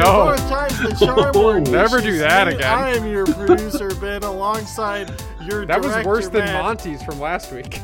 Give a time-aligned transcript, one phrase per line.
[0.00, 0.36] No.
[0.48, 1.32] time's the charm.
[1.34, 1.72] Oh, Martin.
[1.72, 2.66] never do that Me, again.
[2.78, 5.10] I am your producer, Ben, alongside
[5.42, 6.62] your That was director, worse than Matt.
[6.62, 7.80] Monty's from last week.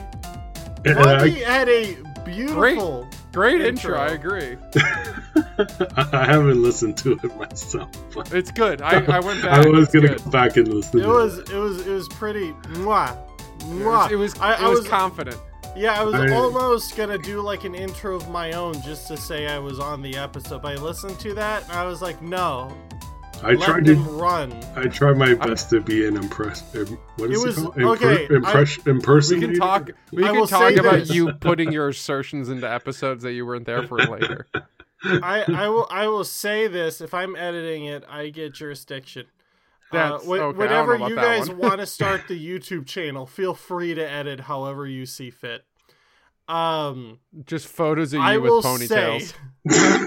[0.84, 3.08] And Monty had a beautiful.
[3.32, 3.94] Great Intro.
[3.94, 4.56] intro, I agree.
[6.12, 7.90] I haven't listened to it myself.
[8.32, 8.80] It's good.
[8.80, 9.66] I, I went back.
[9.66, 10.24] I was gonna good.
[10.24, 11.00] go back and listen.
[11.00, 11.50] It to was it.
[11.50, 13.12] it was it was pretty mwah.
[13.14, 13.84] It Mwah.
[14.04, 15.36] was, it was, I, it I was was confident.
[15.76, 19.16] Yeah, I was I- almost gonna do like an intro of my own just to
[19.16, 20.62] say I was on the episode.
[20.62, 22.74] But I listened to that and I was like, no,
[23.42, 24.10] I let tried them to.
[24.10, 24.52] run.
[24.74, 26.62] I tried my best to be an impress.
[27.16, 27.78] What is It it, was- called?
[28.02, 29.90] okay, Impress, We can talk.
[30.12, 31.10] We I can talk about this.
[31.10, 34.46] you putting your assertions into episodes that you weren't there for later.
[35.04, 39.26] I, I will I will say this: if I'm editing it, I get jurisdiction.
[39.92, 43.54] That's- uh, wh- okay, I whenever you guys want to start the YouTube channel, feel
[43.54, 45.62] free to edit however you see fit.
[46.48, 49.34] Um, Just photos of you I with ponytails.
[49.68, 50.06] say,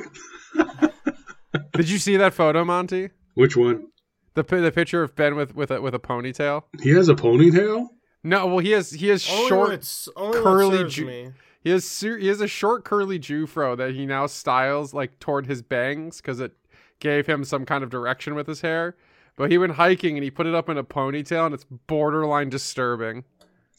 [1.73, 3.09] Did you see that photo, Monty?
[3.35, 3.87] Which one?
[4.35, 6.63] The the picture of Ben with with a, with a ponytail.
[6.81, 7.87] He has a ponytail.
[8.23, 11.31] No, well he has he has only short it's only curly when ju- me.
[11.61, 15.47] he has ser- he has a short curly Jufro that he now styles like toward
[15.47, 16.51] his bangs because it
[16.99, 18.95] gave him some kind of direction with his hair.
[19.39, 22.49] But he went hiking and he put it up in a ponytail and it's borderline
[22.49, 23.23] disturbing.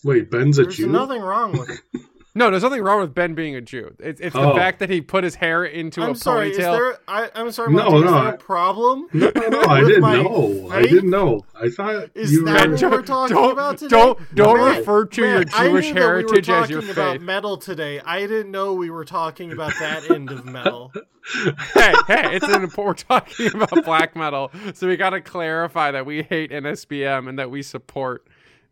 [0.03, 0.87] Wait, Ben's a There's Jew.
[0.87, 1.81] nothing wrong with it.
[2.35, 3.95] No, there's nothing wrong with Ben being a Jew.
[3.99, 4.55] It's, it's the Oh.
[4.55, 6.53] fact that he put his hair into I'm a sorry.
[6.53, 6.73] Is ponytail.
[6.73, 6.99] there?
[7.09, 7.73] I, I'm sorry.
[7.73, 9.07] No, Monty, is no, there I- a problem?
[9.13, 10.69] No, no, no, I didn't my know.
[10.71, 11.45] I didn't know.
[11.55, 12.77] I thought Is you that were.
[12.77, 13.89] what we're talking don't, about today?
[13.97, 16.71] Don't don't Matt, refer to your Matt, I Jewish knew that heritage we were as
[16.71, 18.01] your talking about metal today.
[18.01, 20.93] I didn't know we were talking about that end of metal.
[21.75, 23.05] hey, hey, it's an important.
[23.11, 27.39] We're talking about black metal, so we got to clarify that we hate NSBM and
[27.39, 28.27] that we support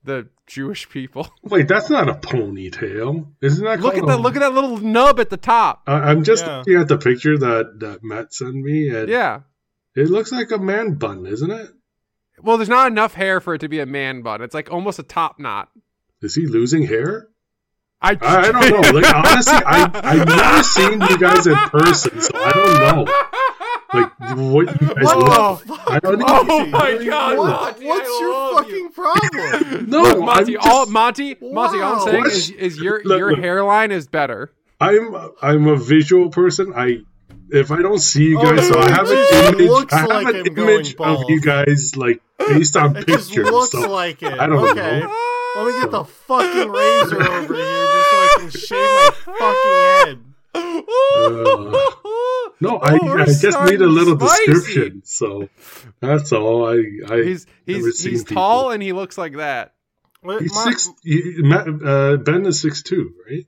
[0.05, 1.29] the Jewish people.
[1.43, 3.33] Wait, that's not a ponytail.
[3.43, 4.19] Isn't that look at called that!
[4.19, 5.83] a- Look at that little nub at the top.
[5.87, 6.59] I, I'm just Yeah.
[6.59, 9.41] looking at the picture that, that Matt sent me, and Yeah.
[9.95, 11.71] it looks like a man bun, isn't it?
[12.41, 14.43] Well, there's not enough hair for it to be a man bun.
[14.43, 15.71] It's like almost a top knot.
[16.23, 17.29] Is he losing hair?
[18.01, 18.91] I, I, I don't know.
[19.01, 22.75] Like honestly, I I've never seen you guys in person, so I don't
[23.07, 23.13] know.
[23.95, 25.61] Like what you guys What look.
[25.63, 25.91] the fuck?
[25.91, 26.71] I don't Oh Monty?
[26.71, 29.87] my God, What, Monty, I what's your love fucking problem?
[29.91, 32.31] No, Look, Monty, just, all Monty, Monty, all I'm saying Wow.
[32.31, 33.39] is, is your Look, your look.
[33.41, 34.53] hairline is better.
[34.81, 36.73] I'm I'm a visual person.
[36.77, 36.99] I
[37.51, 39.19] if I don't see you Oh, guys, so I have an
[39.59, 39.93] image.
[39.93, 43.51] I have like an I'm image of you guys like based on It just pictures.
[43.51, 44.39] looks so like it.
[44.39, 45.01] I don't okay.
[45.01, 45.15] know.
[45.57, 49.79] Let me get the fucking razor over here just so I can shave my fucking
[50.05, 50.19] head.
[50.55, 51.79] Uh,
[52.61, 54.47] No, I, Oh, we're I just need a little spicy.
[54.53, 55.03] description.
[55.05, 55.49] So
[56.01, 56.67] that's all.
[56.69, 56.75] I
[57.09, 58.43] I He's never he's seen he's people.
[58.43, 59.75] tall and he looks like that.
[60.23, 60.91] What- He's my- six.
[61.05, 63.47] He, Matt, uh, Ben is six two, right?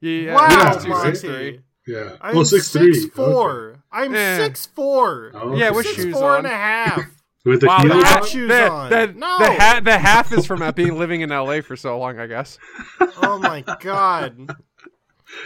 [0.00, 1.04] Yeah, Wow, Yeah, six two, right?
[1.16, 1.60] six three.
[1.86, 2.16] Yeah.
[2.20, 2.94] I'm oh, six three.
[2.94, 3.82] six four.
[3.90, 4.36] I'm Eh.
[4.36, 5.32] six four.
[5.34, 6.38] Oh, Yeah, with six shoes four on.
[6.38, 7.02] and a half.
[7.44, 8.90] with the Wow, heel the, hat shoes the, on.
[8.90, 9.38] the, No.
[9.38, 12.58] the, hat, the half is from being living in LA for so long, I guess.
[13.00, 14.54] oh my god,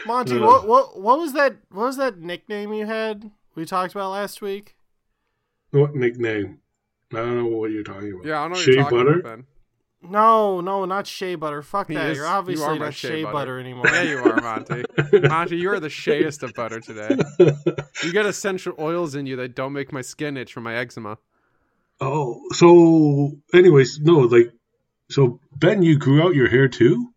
[0.07, 1.57] Monty, what what what was that?
[1.71, 3.31] What was that nickname you had?
[3.55, 4.77] We talked about last week.
[5.71, 6.59] What nickname?
[7.13, 8.25] I don't know what you're talking about.
[8.27, 9.21] Yeah, I don't know what Shea you're talking butter.
[9.21, 9.47] about, Ben.
[10.11, 11.63] No, no, not shea butter.
[11.63, 12.11] Fuck He that.
[12.11, 13.33] is- You're you obviously are not shea shea butter.
[13.33, 13.87] butter, anymore.
[13.87, 14.85] Yeah, you are, Monty.
[15.29, 17.17] Monty, you are the shayest of butter today.
[18.05, 21.19] You got essential oils in you that don't make my skin itch from my eczema.
[22.01, 24.53] Oh, so anyways, no, like,
[25.11, 27.13] so Ben, you grew out your hair too,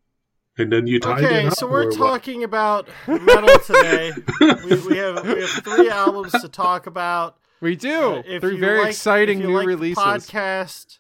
[0.60, 1.54] and then you tied it Okay, up.
[1.54, 1.98] so we're what?
[1.98, 4.12] talking about metal today.
[4.40, 7.38] we, we have we have three albums to talk about.
[7.62, 8.18] We do.
[8.18, 10.04] Uh, if Three you very like- exciting if you new like the releases.
[10.04, 11.00] Podcast.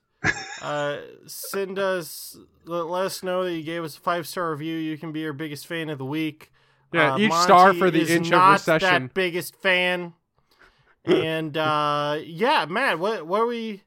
[0.62, 0.98] Uh,
[1.28, 2.38] send us.
[2.66, 4.76] Let, let us know that you gave us a five star review.
[4.76, 6.52] You can be our biggest fan of the week.
[6.92, 9.04] Yeah, Uh, each Monty star for the is inch of recession.
[9.04, 10.14] That biggest fan.
[11.06, 13.84] And uh, yeah, Matt, what what are we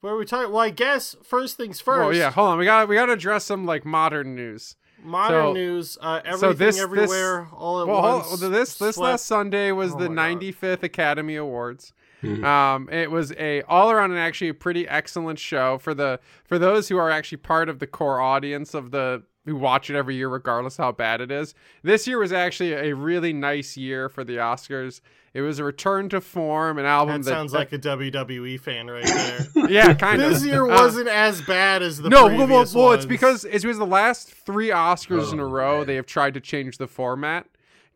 [0.00, 0.50] what are we talking?
[0.50, 2.06] Well, I guess first things first.
[2.06, 2.58] Oh yeah, hold on.
[2.58, 4.76] We got we got to address some like modern news.
[5.06, 5.98] Modern So- news.
[6.00, 8.40] Uh, everything so this- this- everywhere all at Well, hold- once.
[8.40, 10.14] this this Swept- last Sunday was Oh the my God.
[10.14, 11.92] 95th Academy Awards.
[12.22, 12.44] Mhm.
[12.44, 16.58] Um, it was a all around and actually a pretty excellent show for the for
[16.58, 20.16] those who are actually part of the core audience of the who watch it every
[20.16, 21.54] year, regardless how bad it is.
[21.84, 25.00] This year was actually a really nice year for the Oscars.
[25.36, 28.86] It was a return to form, an album That that, sounds like a WWE fan
[28.86, 29.46] right there.
[29.68, 30.30] yeah, kind of.
[30.30, 33.44] this year Uh, wasn't as bad as the no, well, well, previous well, it's because
[33.44, 35.86] it's because the last three Oscars in a Oh, row man.
[35.88, 37.46] they have tried to change the format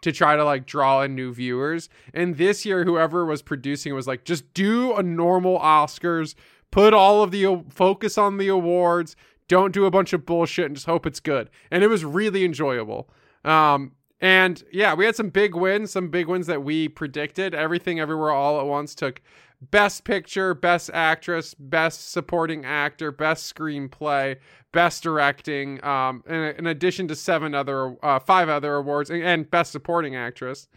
[0.02, 1.88] to try to like draw in new viewers.
[2.12, 6.34] And this year, whoever was producing was like, just do a normal Oscars,
[6.70, 9.16] put all of the focus on the awards,
[9.48, 11.48] don't do a bunch of bullshit, and just hope it's good.
[11.70, 13.08] And it was really enjoyable.
[13.46, 17.54] Um, and yeah, we had some big wins, some big wins that we predicted.
[17.54, 19.22] Everything Everywhere All at Once took
[19.62, 24.36] Best Picture, Best Actress, Best Supporting Actor, Best Screenplay,
[24.72, 29.50] Best Directing, um, in, in addition to seven other, uh, five other awards, and, and
[29.50, 30.68] Best Supporting Actress.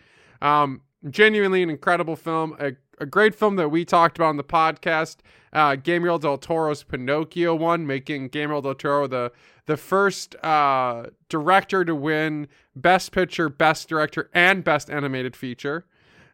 [0.41, 4.43] Um, genuinely an incredible film, a, a great film that we talked about on the
[4.43, 5.17] podcast.
[5.53, 9.31] Uh, Guillermo del Toro's Pinocchio won, making Guillermo del Toro the
[9.65, 15.85] the first uh, director to win Best Picture, Best Director, and Best Animated Feature.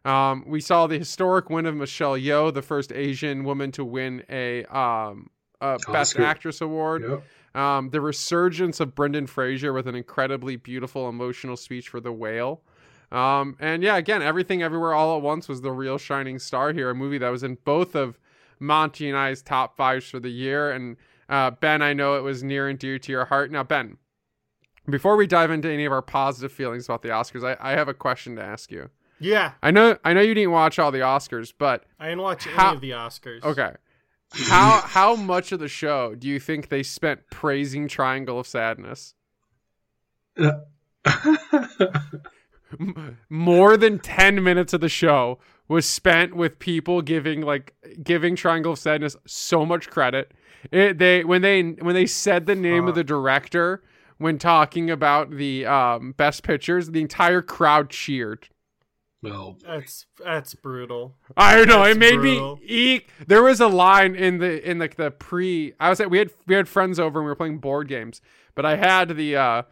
[0.04, 4.24] Um, we saw the historic win of Michelle Yeoh, the first Asian woman to win
[4.30, 5.30] a, um,
[5.60, 7.04] a Best Actress award.
[7.08, 7.22] Yep.
[7.54, 12.62] Um, the resurgence of Brendan Fraser with an incredibly beautiful, emotional speech for The Whale.
[13.12, 16.90] Um, and yeah, again, Everything Everywhere All at Once was the real shining star here,
[16.90, 18.18] a movie that was in both of
[18.60, 20.70] Monty and I's top fives for the year.
[20.70, 20.96] And
[21.30, 23.50] uh, Ben, I know it was near and dear to your heart.
[23.50, 23.96] Now, Ben,
[24.88, 27.88] before we dive into any of our positive feelings about the Oscars, I, I have
[27.88, 28.90] a question to ask you.
[29.22, 32.44] Yeah, I know, I know you didn't watch all the Oscars, but I didn't watch
[32.46, 33.42] How- any of the Oscars.
[33.44, 33.72] okay,
[34.32, 39.14] how how much of the show do you think they spent praising Triangle of Sadness?
[43.28, 48.72] More than ten minutes of the show was spent with people giving like giving Triangle
[48.72, 50.32] of Sadness so much credit.
[50.70, 53.82] It, they when they when they said the name of the director
[54.18, 58.48] when talking about the um, best pictures, the entire crowd cheered.
[59.22, 61.16] well, That's that's brutal.
[61.36, 61.84] I don't know.
[61.84, 62.56] That's It made brutal.
[62.56, 63.10] me eek.
[63.26, 65.72] There was a line in the in like the pre.
[65.80, 68.20] I was at we had we had friends over and we were playing board games,
[68.54, 69.62] but I had the uh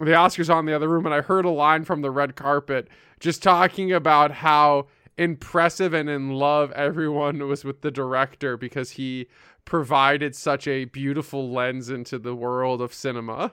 [0.00, 2.88] the Oscars on the other room, and I heard a line from the red carpet
[3.20, 9.28] just talking about how impressive and in love everyone was with the director because he
[9.64, 13.52] provided such a beautiful lens into the world of cinema.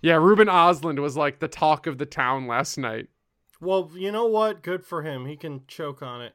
[0.00, 3.08] Yeah, Ruben Östlund was like the talk of the town last night.
[3.60, 4.62] Well, you know what?
[4.62, 5.26] Good for him.
[5.26, 6.34] He can choke on it.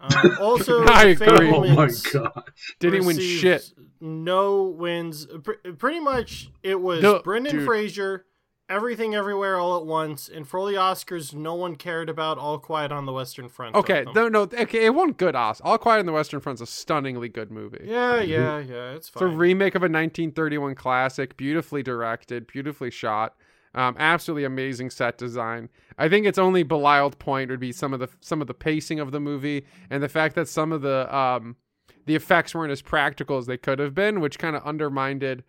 [0.00, 1.26] Um, also, I agree.
[1.52, 2.74] oh my Fabelmans gosh.
[2.78, 3.72] Didn't win shit.
[4.00, 5.26] No wins.
[5.42, 7.66] Pr- pretty much, it was No, Brendan dude.
[7.66, 8.24] Fraser,
[8.68, 12.58] Everything Everywhere All at Once, and for all the Oscars, no one cared about All
[12.58, 13.74] Quiet on the Western Front.
[13.74, 15.60] Okay, no, no, okay, it won good Os.
[15.62, 17.84] All Quiet on the Western Front's a stunningly good movie.
[17.84, 18.90] Yeah, yeah, yeah.
[18.92, 19.28] It's fine.
[19.28, 23.36] It's a remake of a 1931 classic, beautifully directed, beautifully shot,
[23.74, 25.70] um, absolutely amazing set design.
[25.96, 29.00] I think its only belialed point would be some of the some of the pacing
[29.00, 31.56] of the movie and the fact that some of the um,
[32.04, 35.42] the effects weren't as practical as they could have been, which kind of undermined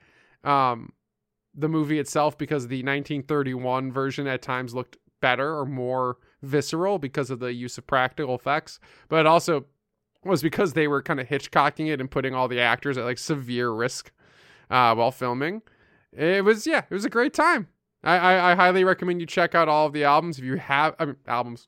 [0.43, 0.93] um,
[1.55, 7.29] the movie itself because the 1931 version at times looked better or more visceral because
[7.29, 9.65] of the use of practical effects, but it also
[10.23, 13.17] was because they were kind of Hitchcocking it and putting all the actors at like
[13.17, 14.11] severe risk
[14.69, 15.61] uh, while filming.
[16.11, 17.67] It was yeah, it was a great time.
[18.03, 20.95] I, I, I highly recommend you check out all of the albums if you have
[20.99, 21.67] I mean, albums,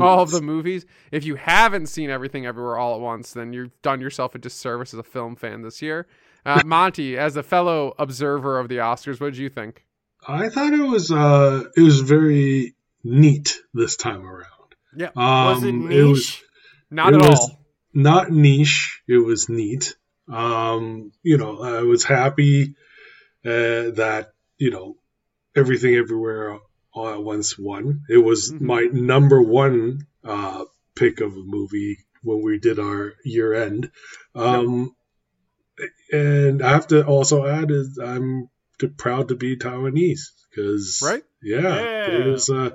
[0.00, 0.84] all of the movies.
[1.12, 4.92] If you haven't seen everything everywhere all at once, then you've done yourself a disservice
[4.92, 6.06] as a film fan this year.
[6.46, 9.84] Uh, Monty, as a fellow observer of the Oscars, what did you think?
[10.26, 12.74] I thought it was uh it was very
[13.04, 14.46] neat this time around.
[14.96, 15.10] Yeah.
[15.16, 15.92] Um, was it niche?
[15.98, 16.42] It was
[16.90, 17.64] Not It at was- all.
[17.94, 19.02] not niche.
[19.08, 19.96] It was neat.
[20.28, 22.74] Um, you know, I was happy
[23.44, 24.96] uh, that you know
[25.56, 26.58] everything everywhere
[26.92, 28.02] all at once won.
[28.10, 28.60] It was Mhm.
[28.60, 30.64] my number one uh,
[30.94, 33.90] pick of a movie when we did our year end.
[34.34, 34.94] Um,
[36.12, 38.48] And I have to also add is I'm
[38.96, 40.20] proud to be Taiwanese
[40.50, 41.22] because Right?
[41.42, 42.06] yeah, Yeah.
[42.18, 42.70] it was uh,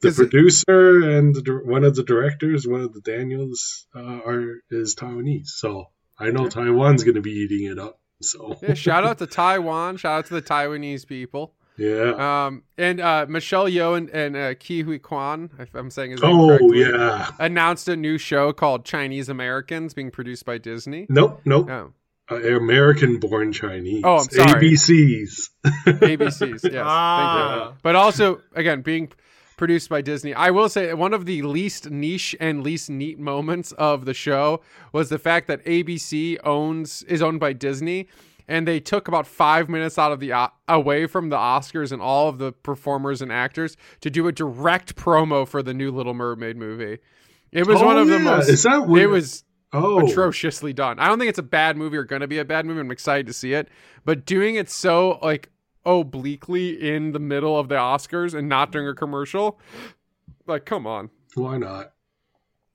[0.00, 4.20] the 'Cause it- producer and the, one of the directors, one of the Daniels, uh,
[4.24, 5.48] are is Taiwanese.
[5.48, 5.86] So
[6.18, 6.48] I know Yeah.
[6.50, 7.98] Taiwan's going to be eating it up.
[8.22, 9.96] So Yeah, shout out to Taiwan.
[9.96, 11.54] Shout out to the Taiwanese people.
[11.76, 12.46] yeah.
[12.46, 16.22] Um, and uh, Michelle Yeoh and, and uh, Ke Huy Quan, if I'm saying his
[16.22, 17.30] name Oh correctly, yeah.
[17.38, 21.06] announced a new show called Chinese Americans being produced by Disney.
[21.08, 21.40] Nope.
[21.44, 21.70] Nope.
[21.70, 21.92] Oh,
[22.30, 24.02] Uh, American-born Chinese.
[24.04, 24.70] Oh, I'm sorry.
[24.72, 25.48] ABCs.
[25.86, 26.60] ABCs, yes.
[26.62, 26.80] Thank you.
[26.84, 27.74] Ah.
[27.82, 29.10] But also, again, being
[29.56, 30.34] produced by Disney.
[30.34, 34.60] I will say one of the least niche and least neat moments of the show
[34.92, 38.08] was the fact that ABC owns is owned by Disney
[38.46, 40.32] and they took about 5 minutes out of the
[40.68, 44.94] away from the Oscars and all of the performers and actors to do a direct
[44.96, 46.98] promo for the new Little Mermaid movie.
[47.50, 50.98] It was Oh, one of the most Is that what- it was Oh, atrociously done.
[50.98, 52.80] I don't think it's a bad movie or going to be a bad movie.
[52.80, 53.68] I'm excited to see it,
[54.04, 55.50] but doing it so like
[55.84, 59.58] obliquely in the middle of the Oscars and not during a commercial,
[60.46, 61.10] like come on.
[61.34, 61.92] why not?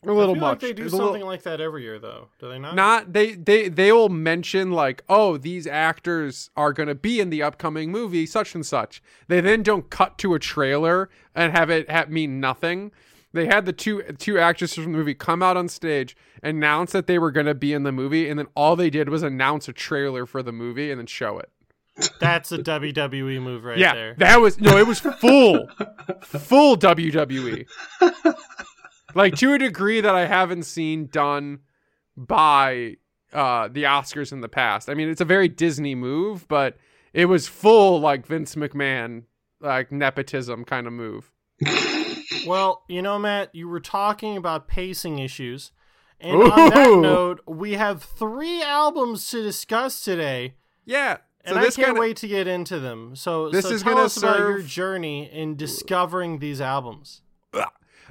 [0.06, 0.52] A little I feel much.
[0.52, 2.28] Like they do It's something little- like that every year, though.
[2.40, 2.76] Do they not?
[2.76, 7.30] not they they they will mention like oh these actors are going to be in
[7.30, 11.70] the upcoming movie such and such they then don't cut to a trailer and have
[11.70, 12.92] it have mean nothing
[13.34, 17.08] they had the two two actresses from the movie come out on stage announce that
[17.08, 19.68] they were going to be in the movie and then all they did was announce
[19.68, 21.50] a trailer for the movie and then show it.
[22.20, 24.16] That's a WWE move right yeah there.
[24.20, 25.68] that was no it was full.
[26.22, 27.66] Full wwe
[29.16, 31.60] like to a degree that i haven't seen done
[32.18, 32.96] by
[33.32, 34.90] uh the oscars in the past.
[34.90, 36.78] I mean it's a very disney move but
[37.14, 39.24] it was full like vince mcmahon
[39.62, 41.32] like nepotism kind of move
[42.48, 45.72] Well, you know, Matt, you were talking about pacing issues.
[46.20, 50.56] And on that note, we have three albums to discuss today.
[50.86, 53.16] yeah And so I this can't wait to get into them.
[53.16, 57.22] So, This so is tell gonna us about your journey in discovering these albums.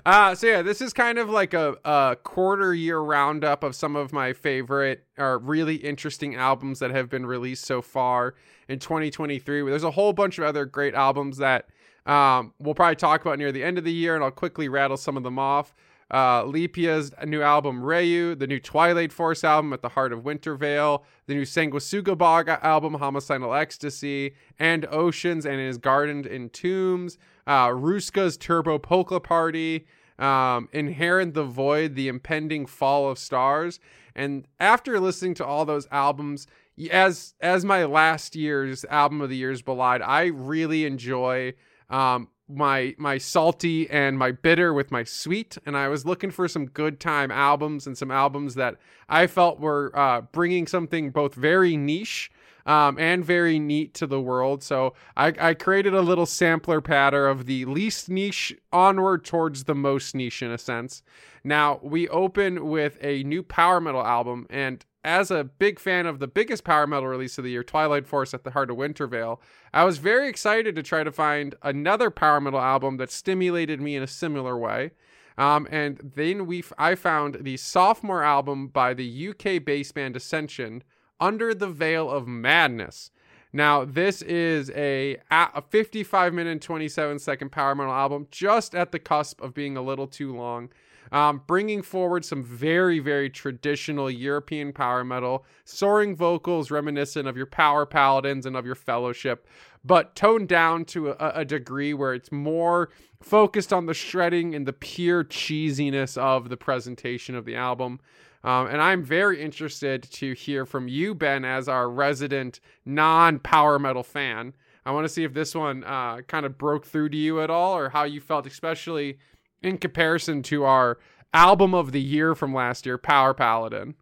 [0.05, 3.95] Uh, so yeah, this is kind of like a, a quarter year roundup of some
[3.95, 8.35] of my favorite or really interesting albums that have been released so far
[8.69, 9.63] in 2023.
[9.63, 11.67] There's a whole bunch of other great albums that
[12.07, 14.97] um, we'll probably talk about near the end of the year, and I'll quickly rattle
[14.97, 15.75] some of them off.
[16.11, 21.05] Uh, Lipia's new album Rayu, the new Twilight Force album At the Heart of Wintervale,
[21.27, 27.17] the new Sanguisugabogg album Homicidal Ecstasy, and Oceans and His Garden in Tombs,
[27.47, 29.87] uh, Ruska's Turbo Polka Party,
[30.19, 33.81] um, Inherent the Void, The Impending Fall of Stars.
[34.15, 36.47] And after listening to all those albums,
[36.91, 41.55] as as my last year's album of the year's belied, I really enjoy
[41.93, 46.49] um, my my salty and my bitter with my sweet, and I was looking for
[46.49, 48.77] some good time albums and some albums that
[49.09, 52.31] I felt were uh, bringing something both very niche
[52.67, 54.63] um, and very neat to the world.
[54.63, 59.75] So I, I created a little sampler patter of the least niche onward towards the
[59.75, 61.03] most niche in a sense.
[61.45, 66.21] Now we open with a new power metal album, and as a big fan of
[66.21, 69.41] the biggest power metal release of the year, Twilight Force at the Heart of Wintervale,
[69.75, 73.97] I was very excited to try to find another power metal album that stimulated me
[73.97, 74.93] in a similar way.
[75.37, 80.15] Um, and then we, f- I found the sophomore album by the UK bass band
[80.15, 80.85] Ascension,
[81.23, 83.13] Under the Veil of Madness.
[83.53, 88.91] Now, this is a, a 55 minute and 27 second power metal album, just at
[88.91, 90.71] the cusp of being a little too long.
[91.13, 97.47] Um, bringing forward some very, very traditional European power metal, soaring vocals reminiscent of your
[97.47, 99.47] Power Paladins and of your Fellowship,
[99.85, 102.89] but toned down to a, a degree where it's more
[103.23, 108.01] focused on the shredding and the pure cheesiness of the presentation of the album.
[108.45, 113.79] Um, and I'm very interested to hear from you, Ben, as our resident non power
[113.79, 114.55] metal fan.
[114.85, 117.51] I want to see if this one uh, kind of broke through to you at
[117.51, 119.19] all, or how you felt, especially
[119.63, 120.99] in comparison to our
[121.33, 123.95] album of the year from last year, Power Paladin.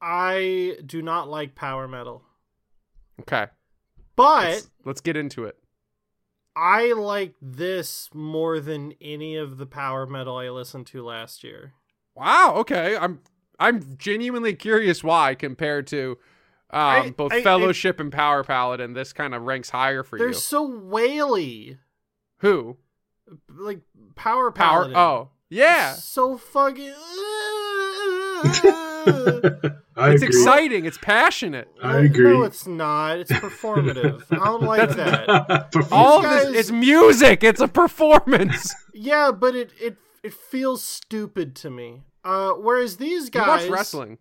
[0.00, 2.22] I do not like power metal,
[3.20, 3.46] Okay,
[4.14, 5.58] but let's, let's get into it.
[6.54, 11.72] I like this more than any of the power metal I listened to last year.
[12.14, 12.54] Wow.
[12.56, 13.20] Okay, I'm
[13.58, 16.18] I'm genuinely curious why compared to
[16.70, 20.24] um, I- both I- Fellowship and Power Paladin, this kind of ranks higher for you.
[20.24, 21.78] They're so waily.
[22.38, 22.76] Who?
[23.50, 23.80] Like
[24.14, 24.90] power Power?
[24.94, 25.94] Oh, yeah.
[25.94, 26.94] So fucking.
[28.40, 30.26] I it's agree.
[30.40, 30.84] exciting.
[30.84, 31.68] It's passionate.
[31.82, 32.30] I agree.
[32.32, 33.18] No, it's not.
[33.18, 34.22] It's performative.
[34.30, 35.88] I don't like that.
[35.92, 37.42] All guys- this it's music.
[37.42, 38.74] It's a performance.
[39.00, 42.02] Yeah, but it it it feels stupid to me.
[42.28, 44.18] Uh, whereas these you guys, watch wrestling.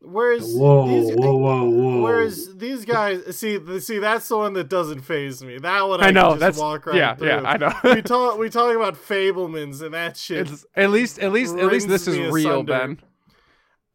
[0.00, 2.02] Whereas whoa, these, whoa, whoa, whoa.
[2.02, 5.58] Whereas these guys, see, see, that's the one that doesn't phase me.
[5.58, 6.20] That one I, I know.
[6.20, 7.26] can just That's walk right yeah, through.
[7.28, 7.40] yeah.
[7.44, 7.72] I know.
[7.82, 10.48] we talk, we talk about Fabelmans and that shit.
[10.48, 12.72] it's at least, at least, at least this is real, asunder.
[12.72, 12.98] Ben.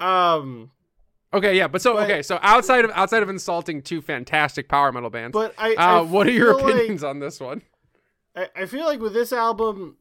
[0.08, 0.72] Um,
[1.34, 4.92] Okay, yeah, but so But- okay, so outside of outside of insulting two fantastic power
[4.92, 7.64] metal bands, but I, uh, I what are your feel like- opinions on this one?
[8.36, 9.98] I, I feel like with this album,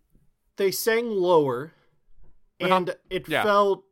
[0.56, 1.72] they sang lower.
[2.62, 3.42] And it Yeah.
[3.42, 3.84] felt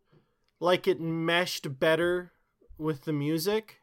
[0.60, 2.32] like it meshed better
[2.78, 3.80] with the music.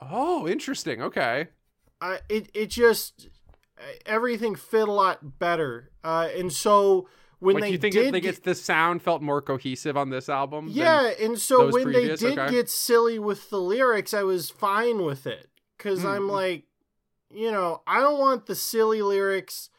[0.00, 1.02] Oh, interesting.
[1.02, 1.48] Okay.
[2.00, 3.28] I it it just
[4.06, 5.90] everything fit a lot better.
[6.02, 9.96] Uh, and so when like they you think did it's the sound felt more cohesive
[9.96, 10.68] on this album?
[10.70, 12.20] yeah, and so when previous?
[12.20, 12.50] they did Okay.
[12.50, 16.30] get silly with the lyrics, I was fine with it because I'm Mm.
[16.30, 16.64] like,
[17.30, 19.70] you know, I don't want the silly lyrics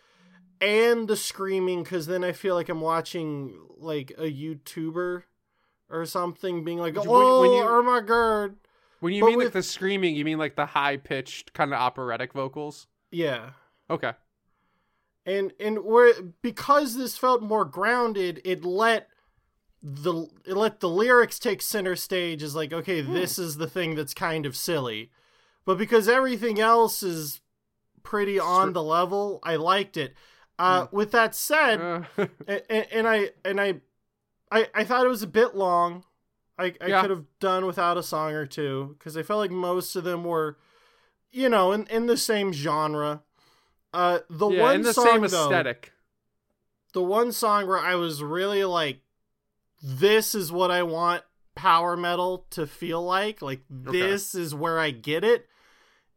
[0.61, 5.23] and the screaming because then I feel like I'm watching like a YouTuber
[5.89, 8.55] or something being like, When you- oh, when you- oh my god,
[8.99, 11.73] When you But mean with- like the screaming, you mean like the high pitched kind
[11.73, 12.87] of operatic vocals?
[13.11, 13.51] yeah.
[13.89, 14.13] Okay.
[15.25, 19.07] and and where because this felt more grounded it let
[19.83, 23.13] the it let the lyrics take center stage is like okay hmm.
[23.13, 25.11] this is the thing that's kind of silly
[25.65, 27.41] but because everything else is
[28.01, 30.15] pretty on the level i liked it
[30.61, 32.03] uh, with that said Uh,
[32.47, 33.81] and, and i and I,
[34.51, 36.03] I i thought it was a bit long
[36.57, 37.01] i, I Yeah.
[37.01, 40.23] could have done without a song or two because i felt like most of them
[40.23, 40.57] were
[41.31, 43.23] you know in, in the same genre
[43.93, 45.63] uh the yeah, one in the song same though,
[46.93, 48.99] the one song where I was really like,
[49.81, 51.23] this is what I want
[51.55, 53.41] power metal to feel like.
[53.41, 53.97] Like, Okay.
[53.99, 55.47] this is where I get it.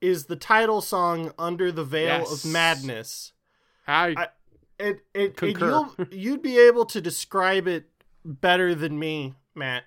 [0.01, 2.33] Is the title song "Under the Veil Yes.
[2.45, 3.33] of Madness"?
[3.87, 4.29] I, I-
[4.79, 7.85] It it, it you'll you'd be able to describe it
[8.25, 9.85] better than me, Matt.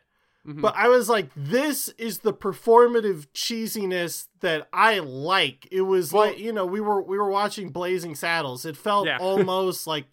[0.47, 0.61] Mhm.
[0.61, 5.67] But I was like, this is the performative cheesiness that I like.
[5.71, 8.65] It was Well- like, you know, we were we were watching Blazing Saddles.
[8.65, 9.17] It felt Yeah.
[9.21, 10.05] almost like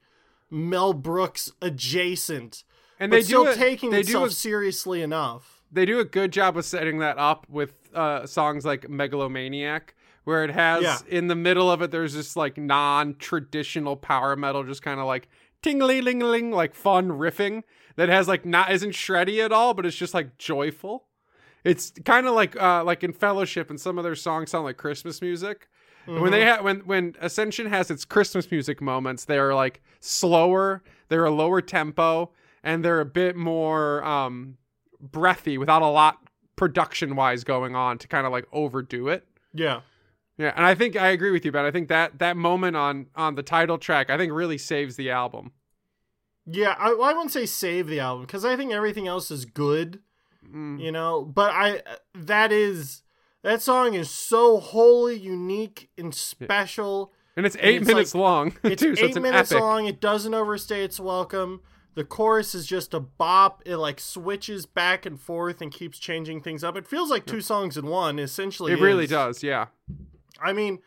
[0.51, 2.65] Mel Brooks adjacent,
[3.01, 5.63] and they still do it, taking they do itself a, seriously enough.
[5.73, 10.45] they do a good job of setting that up with uh, songs like Megalomaniac, where
[10.45, 10.99] it has Yeah.
[11.09, 15.29] in the middle of it, there's this like non-traditional power metal, just kind of like
[15.63, 17.63] tingly ling ling, like fun riffing
[17.97, 21.05] that has like not isn't shreddy at all, but it's just like joyful.
[21.63, 24.77] It's kind of like uh, like in Fellowship, and some of their songs sound like
[24.77, 25.69] Christmas music.
[26.07, 30.83] And When they ha- when when Ascension has its Christmas music moments, they're like slower,
[31.09, 34.59] they're a lower tempo, and they're a bit more um
[35.01, 36.19] breathy without a lot
[36.57, 39.27] production wise going on to kind of like overdo it.
[39.55, 39.81] yeah,
[40.39, 41.65] Yeah, and I think I agree with you, Ben.
[41.65, 45.11] I think that that moment on on the title track, I think really saves the
[45.11, 45.53] album.
[46.47, 46.75] yeah.
[46.79, 50.01] I, I wouldn't say save the album because I think everything else is good.
[50.55, 50.79] Mm.
[50.79, 51.81] you know but i
[52.15, 53.03] that is
[53.43, 58.53] that song is so wholly unique and special And it's eight it's minutes like- long
[58.63, 59.63] it's too, so eight it's minutes epic.
[59.63, 61.63] long it doesn't overstay its welcome
[61.95, 66.43] the chorus is just a bop it like switches back and forth and keeps changing
[66.43, 69.69] things up it feels like two songs in one essentially It really does, yeah.
[70.43, 70.79] I mean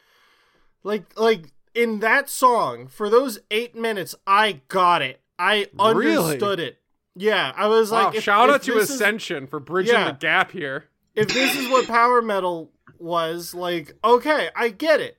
[0.84, 6.18] like like in that song for those eight minutes i got it i Really?
[6.18, 6.80] understood it
[7.16, 9.94] yeah i was Wow, like if- shout if out to this is- Ascension for bridging
[9.94, 10.12] Yeah.
[10.12, 10.86] the gap here.
[11.16, 15.18] if this is what power metal was like okay i get it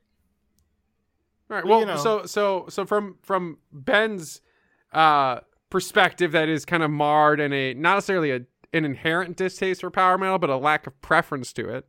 [1.51, 1.65] All right.
[1.65, 1.97] You Well, know.
[1.97, 4.41] so so so from from Ben's
[4.93, 8.41] uh perspective, that is kind of marred in a not necessarily a
[8.73, 11.87] an inherent distaste for power metal, but a lack of preference to it.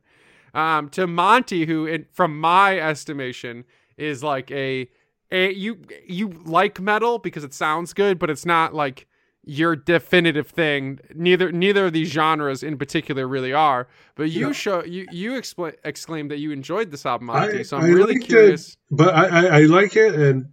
[0.54, 3.64] Um, to Monty, who, in, from my estimation,
[3.96, 4.88] is like a
[5.32, 9.06] a you you like metal because it sounds good, but it's not like
[9.44, 10.98] your definitive thing.
[11.14, 13.88] Neither neither of these genres in particular really are.
[14.16, 14.52] But you Yeah.
[14.52, 17.60] show you you expl- exclaimed that you enjoyed this album, Monty.
[17.60, 18.28] I- so I'm I really liked it.
[18.28, 18.76] curious.
[18.90, 20.46] but I, I, I like it, and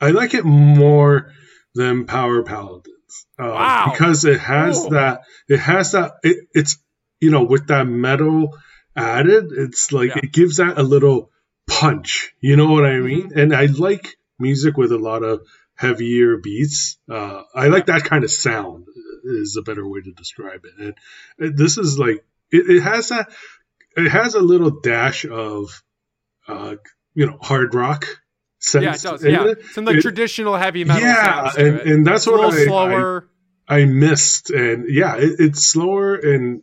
[0.00, 1.32] I like it more
[1.74, 2.90] than Power Paladins.
[3.38, 3.90] Uh, Wow.
[3.92, 6.78] Because it has that, it has that, it, it's,
[7.20, 8.56] you know, with that metal
[8.96, 10.20] added, it's like, Yeah.
[10.22, 11.30] it gives that a little
[11.68, 12.32] punch.
[12.40, 13.28] You know what I mean?
[13.30, 13.38] Mm-hmm.
[13.38, 15.40] And I like music with a lot of
[15.76, 16.98] heavier beats.
[17.10, 18.86] Uh, I like that kind of sound,
[19.24, 20.94] is a better way to describe it.
[21.38, 23.28] And this is like, it, it has that,
[23.96, 25.82] it has a little dash of,
[26.46, 26.76] uh,
[27.14, 28.06] you know, hard rock
[28.58, 28.84] sense.
[28.84, 29.24] Yeah, it does.
[29.24, 29.64] in Yeah, it.
[29.72, 32.62] some like It- traditional heavy metal yeah, and, and that's It's a what little I,
[32.62, 33.28] I, slower.
[33.68, 34.50] I missed.
[34.50, 36.62] And yeah, it, it's slower and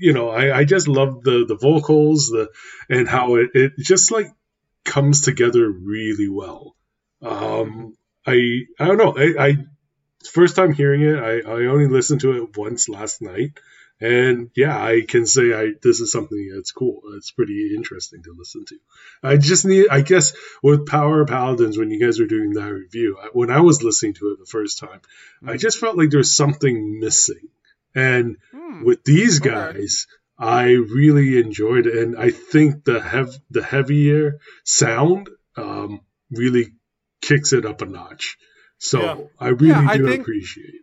[0.00, 2.50] you know, I, I just love the the vocals, the
[2.88, 4.28] and how it, it just like
[4.84, 6.76] comes together really well.
[7.22, 7.94] Um
[8.26, 9.14] I I don't know.
[9.16, 9.56] I, I
[10.32, 13.58] first time hearing it, I, I only listened to it once last night.
[14.02, 17.02] And yeah, I can say I this is something that's cool.
[17.16, 18.78] It's pretty interesting to listen to.
[19.22, 20.32] I just need, I guess,
[20.62, 24.14] with Power Paladins, when you guys were doing that review, I- when I was listening
[24.14, 25.00] to it the first time,
[25.46, 27.48] I just felt like there's something missing.
[27.94, 28.84] And Hmm.
[28.84, 29.50] with these Okay.
[29.50, 30.06] guys,
[30.38, 36.00] I really enjoyed it, and I think the hev- the heavier sound um,
[36.30, 36.72] really
[37.20, 38.36] kicks it up a notch.
[38.78, 39.16] So Yeah.
[39.38, 40.80] I really Yeah, I do think- appreciate it.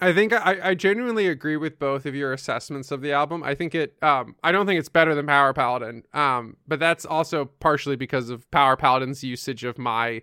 [0.00, 3.42] I think I, I genuinely agree with both of your assessments of the album.
[3.42, 6.04] I think it um I don't think it's better than Power Paladin.
[6.14, 10.22] Um but that's also partially because of Power Paladin's usage of my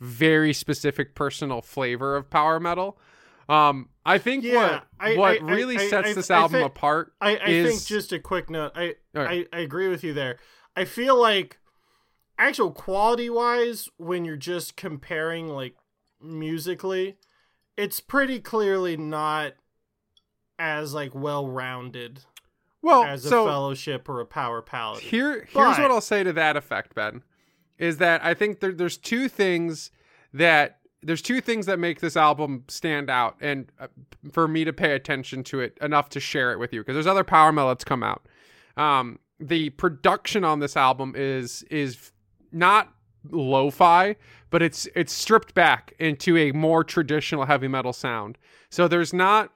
[0.00, 2.98] very specific personal flavor of power metal.
[3.48, 7.14] Um I think Yeah, what I- what I- really I- sets this album think- apart
[7.20, 8.72] I, I is think just a quick note.
[8.74, 9.46] I, Okay.
[9.52, 10.38] I I agree with you there.
[10.76, 11.58] I feel like
[12.38, 15.76] actual quality wise, when you're just comparing like
[16.20, 17.16] musically,
[17.76, 19.54] it's pretty clearly not
[20.58, 22.20] as like well rounded
[22.82, 25.08] well as a so fellowship or a power paladin.
[25.08, 27.22] Here, here's But- what I'll say to that effect, Ben,
[27.78, 29.90] is that I think there, there's two things
[30.32, 33.86] that there's two things that make this album stand out and uh,
[34.32, 37.06] for me to pay attention to it enough to share it with you because there's
[37.06, 38.26] other power metal that's come out.
[38.76, 42.12] Um, the production on this album is is
[42.52, 42.92] not
[43.30, 44.16] lo-fi,
[44.50, 48.38] but it's it's stripped back into a more traditional heavy metal sound.
[48.70, 49.52] So there's not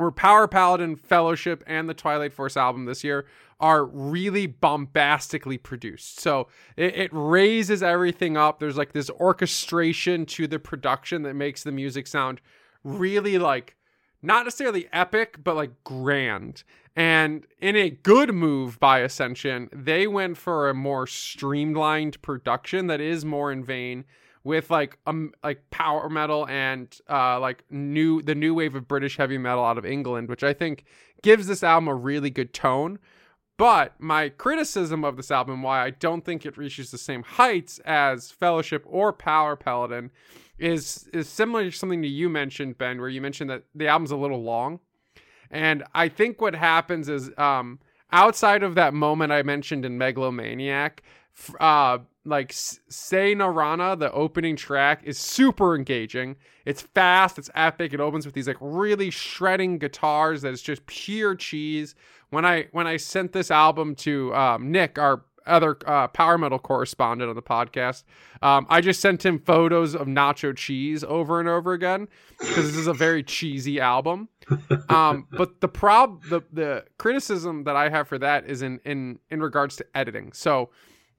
[0.00, 3.26] where Power Paladin Fellowship and the Twilight Force album this year
[3.60, 6.18] are really bombastically produced.
[6.20, 8.58] So it, it, raises everything up.
[8.58, 12.40] There's like this orchestration to the production that makes the music sound
[12.82, 13.76] really like
[14.22, 16.62] not necessarily epic, but like grand.
[16.96, 23.00] And in a good move by Ascension, they went for a more streamlined production that
[23.00, 24.04] is more in vein
[24.42, 29.16] with like um like power metal and uh like new the new wave of British
[29.16, 30.84] heavy metal out of England, which I think
[31.22, 32.98] gives this album a really good tone.
[33.60, 37.78] But my criticism of this album, why I don't think it reaches the same heights
[37.84, 40.10] as Fellowship or Power Paladin,
[40.58, 44.12] is is similar to something that you mentioned, Ben, where you mentioned that the album's
[44.12, 44.80] a little long.
[45.50, 47.80] And I think what happens is um,
[48.12, 51.02] outside of that moment I mentioned in Megalomaniac,
[51.58, 56.36] uh, like Say No Rana, the opening track is super engaging.
[56.64, 57.92] It's fast, it's epic.
[57.92, 61.94] It opens with these like really shredding guitars that is just pure cheese.
[62.30, 66.58] When I when I sent this album to um, Nick, our other uh, power metal
[66.58, 68.04] correspondent on the podcast.
[68.42, 72.76] Um, I just sent him photos of nacho cheese over and over again because this
[72.76, 74.28] is a very cheesy album.
[74.88, 79.20] Um, but the prob the the criticism that I have for that is in in
[79.30, 80.32] in regards to editing.
[80.32, 80.70] So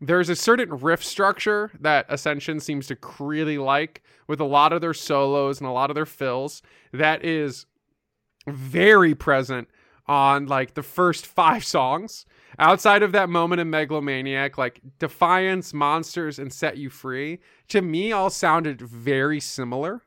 [0.02, 4.82] there's a certain riff structure that Ascension seems to really like with a lot of
[4.82, 7.68] their solos and a lot of their fills that is
[8.48, 9.68] very present
[10.08, 12.26] on like the first five songs
[12.58, 18.12] outside of that moment in Megalomaniac, like Defiance, Monsters, and Set You Free, to me
[18.12, 20.02] all sounded very similar.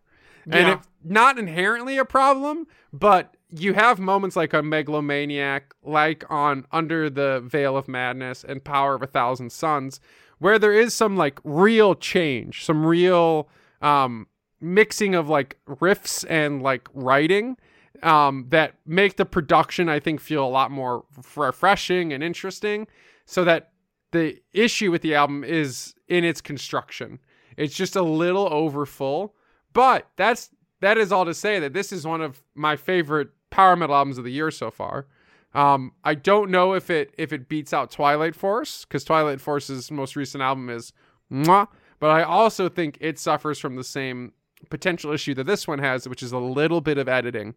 [0.47, 0.57] Yeah.
[0.57, 6.67] And it, not inherently a problem, but you have moments like on Megalomaniac, like on
[6.73, 10.01] Under the Veil of Madness and Power of a Thousand Suns,
[10.39, 13.49] where there is some like real change, some real
[13.81, 14.27] um,
[14.61, 17.57] mixing of like riffs and like writing
[18.03, 21.05] um, that make the production, I think, feel a lot more
[21.37, 22.87] refreshing and interesting.
[23.27, 23.73] So that
[24.11, 27.21] the issue with the album is in its construction.
[27.57, 29.35] It's just a little over full,
[29.73, 33.77] but that's that is all to say that this is one of my favorite power
[33.77, 35.07] metal albums of the year so far.
[35.55, 39.93] Um, I don't know if it if it beats out Twilight Force because Twilight Force's
[39.93, 40.93] most recent album is
[41.31, 41.69] mwah,
[42.01, 44.33] but I also think it suffers from the same
[44.71, 47.55] potential issue that this one has, which is a little bit of editing.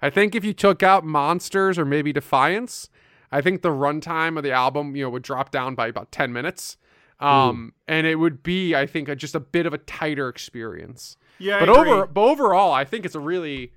[0.00, 2.88] I think if you took out Monsters or maybe Defiance,
[3.32, 6.32] I think the runtime of the album, you know, would drop down by about 10
[6.32, 6.76] minutes.
[7.18, 11.16] Um, and it would be, I think, a, just a bit of a tighter experience.
[11.38, 13.72] Yeah, but over, but overall, I think it's a really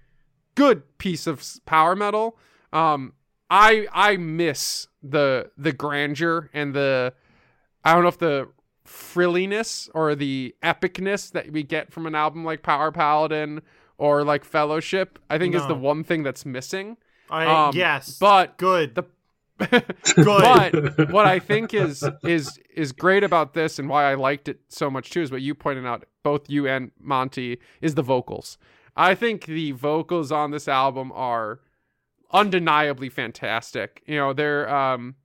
[0.56, 2.38] good piece of power metal.
[2.72, 3.14] Um,
[3.50, 7.14] I I miss the the grandeur and the
[7.84, 8.50] I don't know if the
[8.86, 13.62] frilliness or the epicness that we get from an album like Power Paladin
[13.98, 15.20] or like Fellowship.
[15.30, 15.62] I think no.
[15.62, 16.98] is the one thing that's missing.
[17.30, 18.96] I um, yes, but good.
[18.96, 19.04] The
[19.58, 24.60] but what I think is is is great about this and why I liked it
[24.68, 28.58] so much too is what you pointed out, both you and Monty, is the vocals.
[28.96, 31.60] I think the vocals on this album are
[32.32, 34.04] undeniably fantastic.
[34.06, 35.16] You know, they're um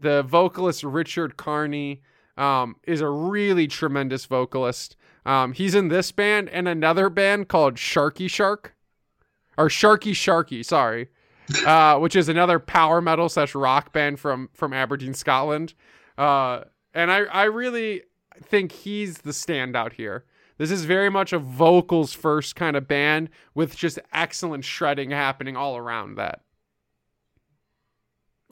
[0.00, 2.02] the vocalist Richard Carney
[2.36, 4.96] um is a really tremendous vocalist.
[5.26, 8.74] Um, he's in this band and another band called Sharky Shark,
[9.58, 11.08] or Sharky Sharky, sorry,
[11.66, 15.74] uh, which is another power metal slash rock band from from Aberdeen, Scotland.
[16.16, 18.02] Uh, and I I really
[18.42, 20.24] think he's the standout here.
[20.58, 25.56] This is very much a vocals first kind of band with just excellent shredding happening
[25.56, 26.42] all around that.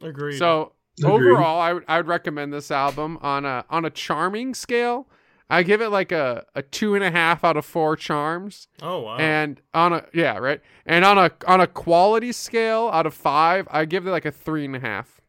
[0.00, 0.38] Agreed.
[0.38, 1.32] So Agreed.
[1.32, 5.08] overall, I would I would recommend this album on a on a charming scale.
[5.48, 8.68] I give it like a, a two and a half out of four charms.
[8.82, 9.16] Oh wow!
[9.16, 13.66] And on a yeah right, and on a on a quality scale out of five,
[13.70, 15.20] I give it like a three and a half.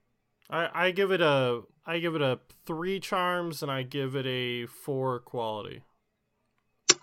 [0.49, 4.25] I I give it a I give it a three charms, and I give it
[4.25, 5.83] a four quality.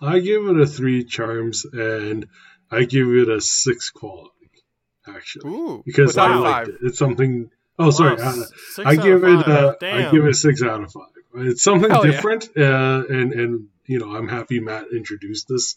[0.01, 2.27] I give it a three charms, and
[2.71, 4.31] I give it a six quality.
[5.07, 6.75] Actually, Ooh, because I liked it.
[6.81, 7.51] It's something.
[7.77, 8.15] Oh, sorry.
[8.15, 8.43] Wow,
[8.79, 9.47] I, I give it.
[9.47, 11.03] A, I give it a six out of five.
[11.35, 12.65] It's something Hell different, yeah.
[12.65, 15.75] uh, and and you know I'm happy Matt introduced this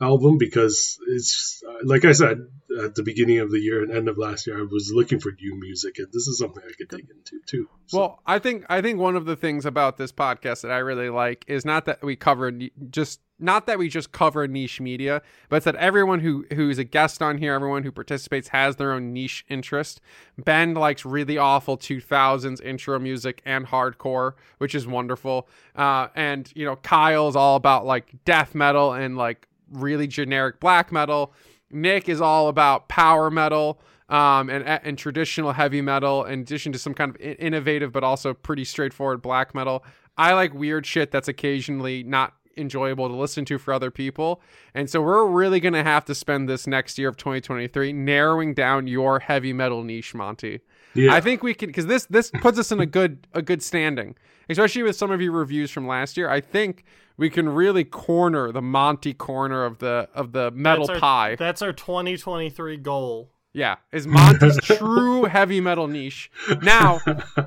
[0.00, 2.38] album because it's like I said
[2.84, 5.32] at the beginning of the year and end of last year, I was looking for
[5.32, 7.68] new music, and this is something I could dig into too.
[7.86, 7.98] So.
[7.98, 11.10] Well, I think I think one of the things about this podcast that I really
[11.10, 12.52] like is not that we cover
[12.90, 17.22] just not that we just cover niche media, but that everyone who who's a guest
[17.22, 20.00] on here, everyone who participates has their own niche interest.
[20.36, 25.48] Ben likes really awful 2000s intro music and hardcore, which is wonderful.
[25.74, 30.92] Uh, and you know, Kyle's all about like death metal and like really generic black
[30.92, 31.32] metal.
[31.70, 36.78] Nick is all about power metal um, and and traditional heavy metal, in addition to
[36.78, 39.84] some kind of innovative but also pretty straightforward black metal.
[40.16, 44.42] I like weird shit that's occasionally not enjoyable to listen to for other people.
[44.74, 48.52] And so we're really going to have to spend this next year of 2023 narrowing
[48.52, 50.60] down your heavy metal niche, Monty.
[50.94, 51.14] Yeah.
[51.14, 54.16] I think we can because this this puts us in a good a good standing,
[54.48, 56.28] especially with some of your reviews from last year.
[56.28, 56.84] I think
[57.18, 61.36] we can really corner the Monty corner of the of the metal that's our, pie.
[61.36, 63.30] That's our 2023 goal.
[63.52, 66.30] Yeah, is Monty's true heavy metal niche.
[66.62, 67.00] Now,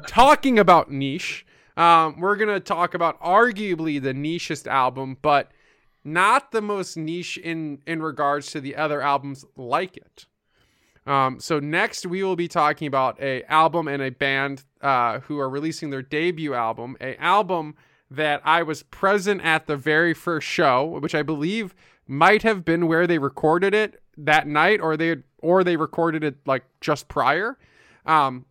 [0.07, 1.45] talking about niche,
[1.77, 5.51] um, we're gonna talk about arguably the nichest album, but
[6.03, 10.25] not the most niche in in regards to the other albums like it.
[11.07, 15.39] Um, so next we will be talking about a album and a band uh, who
[15.39, 17.75] are releasing their debut album, a album
[18.11, 21.73] that I was present at the very first show, which I believe
[22.07, 26.35] might have been where they recorded it that night, or they or they recorded it
[26.45, 27.57] like just prior.
[28.05, 28.45] Um,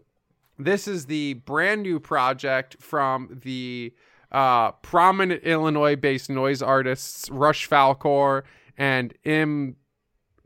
[0.59, 3.95] this is the brand new project from the
[4.33, 8.43] uh, prominent Illinois-based noise artists Rush Falcor
[8.79, 9.77] and Im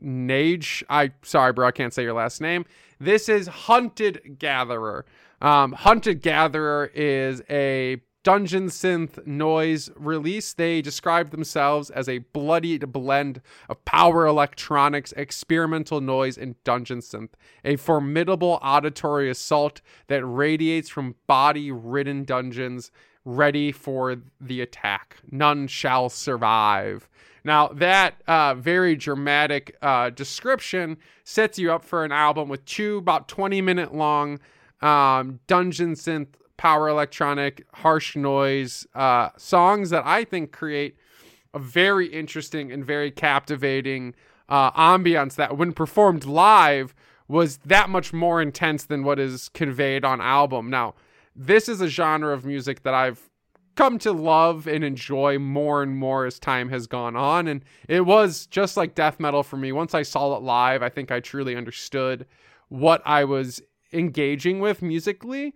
[0.03, 0.83] Nage.
[0.89, 2.65] I sorry, bro, I can't say your last name.
[2.99, 5.05] This is Hunted Gatherer.
[5.41, 10.51] Um, Hunted Gatherer is a dungeon synth noise release.
[10.51, 17.29] They describe themselves as a bloodied blend of power electronics, experimental noise, and dungeon synth.
[17.63, 22.91] A formidable auditory assault that radiates from body ridden dungeons
[23.25, 25.17] ready for the attack.
[25.29, 27.07] None shall survive.
[27.43, 32.97] Now, that uh, very dramatic uh, description sets you up for an album with two
[32.97, 34.39] about 20 minute long
[34.81, 40.95] um, dungeon synth power electronic, harsh noise uh, songs that I think create
[41.53, 44.13] a very interesting and very captivating
[44.49, 46.93] uh, ambiance that, when performed live,
[47.27, 50.69] was that much more intense than what is conveyed on album.
[50.69, 50.93] Now,
[51.35, 53.29] this is a genre of music that I've
[53.75, 57.47] come to love and enjoy more and more as time has gone on.
[57.47, 59.71] And it was just like death metal for me.
[59.71, 62.25] Once I saw it live, I think I truly understood
[62.69, 65.53] what I was engaging with musically.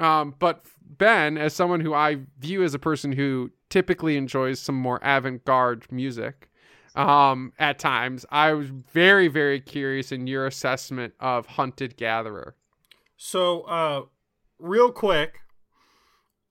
[0.00, 4.74] Um, but Ben, as someone who I view as a person who typically enjoys some
[4.74, 6.50] more avant-garde music,
[6.94, 12.56] um, at times, I was very, very curious in your assessment of Hunted Gatherer.
[13.16, 14.02] So, uh,
[14.58, 15.40] real quick,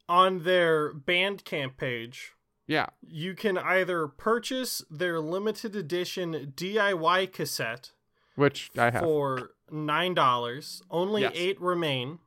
[0.07, 2.33] on their Bandcamp page,
[2.67, 7.91] yeah, you can either purchase their limited edition DIY cassette,
[8.35, 10.83] which I have for nine dollars.
[10.89, 11.31] Only yes.
[11.35, 12.19] eight remain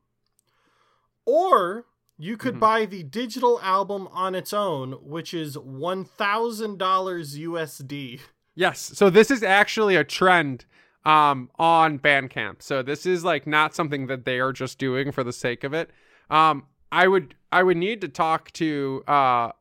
[1.26, 1.86] or
[2.18, 2.60] you could mm-hmm.
[2.60, 8.20] buy the digital album on its own, which is $1,000 USD.
[8.54, 8.92] Yes.
[8.94, 10.64] So this is actually a trend
[11.04, 12.62] um, on Bandcamp.
[12.62, 15.74] So this is like not something that they are just doing for the sake of
[15.74, 15.90] it.
[16.30, 19.52] Um, I would I would need to talk to uh,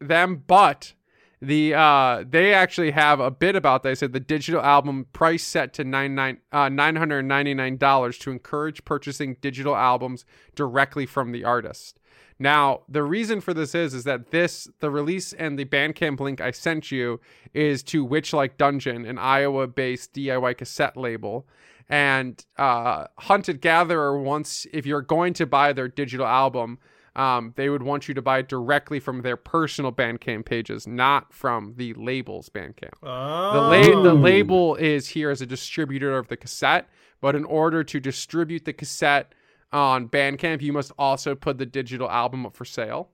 [0.00, 0.94] them, but
[1.40, 3.90] the uh, they actually have a bit about that.
[3.90, 7.76] They said the digital album price set to nine nine uh, nine hundred ninety nine
[7.76, 12.00] dollars to encourage purchasing digital albums directly from the artist.
[12.38, 16.40] Now, the reason for this is is that this the release and the Bandcamp link
[16.40, 17.20] I sent you
[17.54, 21.46] is to Witch Like Dungeon, an Iowa-based DIY cassette label.
[21.88, 26.78] And uh, Hunted Gatherer wants if you're going to buy their digital album,
[27.16, 31.72] um, they would want you to buy directly from their personal Bandcamp pages, not from
[31.76, 32.92] the label's Bandcamp.
[33.02, 33.52] Oh.
[33.52, 33.60] The,
[33.96, 36.88] la- the label is here as a distributor of the cassette,
[37.22, 39.34] but in order to distribute the cassette
[39.72, 43.08] on Bandcamp, you must also put the digital album up for sale.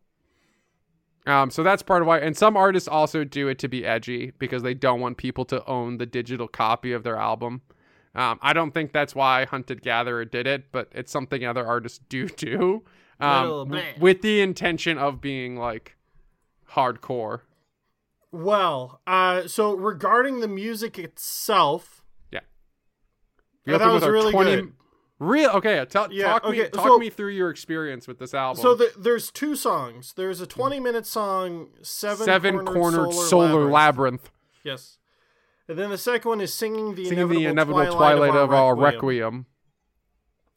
[1.24, 4.32] Um, so that's part of why, and some artists also do it to be edgy
[4.40, 7.62] because they don't want people to own the digital copy of their album.
[8.16, 12.00] Um, I don't think that's why Hunted Gatherer did it, but it's something other artists
[12.08, 12.82] do do
[13.22, 15.96] um, with the intention of being like
[16.72, 17.40] hardcore.
[18.30, 22.40] Well, uh, so regarding the music itself, yeah,
[23.66, 24.56] yeah that was really 20...
[24.56, 24.72] good.
[25.18, 25.84] Real okay.
[25.88, 26.62] Tell, yeah, talk okay.
[26.62, 28.60] me talk so, me through your experience with this album.
[28.60, 30.14] So the, there's two songs.
[30.16, 33.72] There's a 20 minute song, seven seven cornered, solar, solar labyrinth.
[33.72, 34.30] labyrinth.
[34.64, 34.98] Yes,
[35.68, 38.52] And then the second one is singing the Singing inevitable, the inevitable twilight, twilight, of
[38.52, 38.94] our requiem.
[38.94, 39.46] requiem.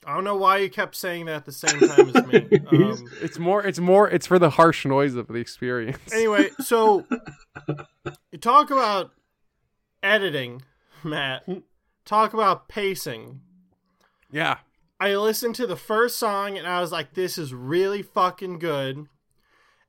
[0.06, 2.60] I don't know why you kept saying that at the same time as me.
[2.72, 3.65] Um, It's more.
[3.65, 4.10] It's more.
[4.10, 6.13] It's for the harsh noise of the experience.
[6.13, 7.06] anyway, so
[8.32, 9.12] you talk about
[10.04, 10.62] editing,
[11.04, 11.48] Matt.
[12.06, 13.41] Talk about pacing.
[14.32, 14.58] Yeah.
[15.00, 19.08] I listened to the first song and I was like, this is really fucking good.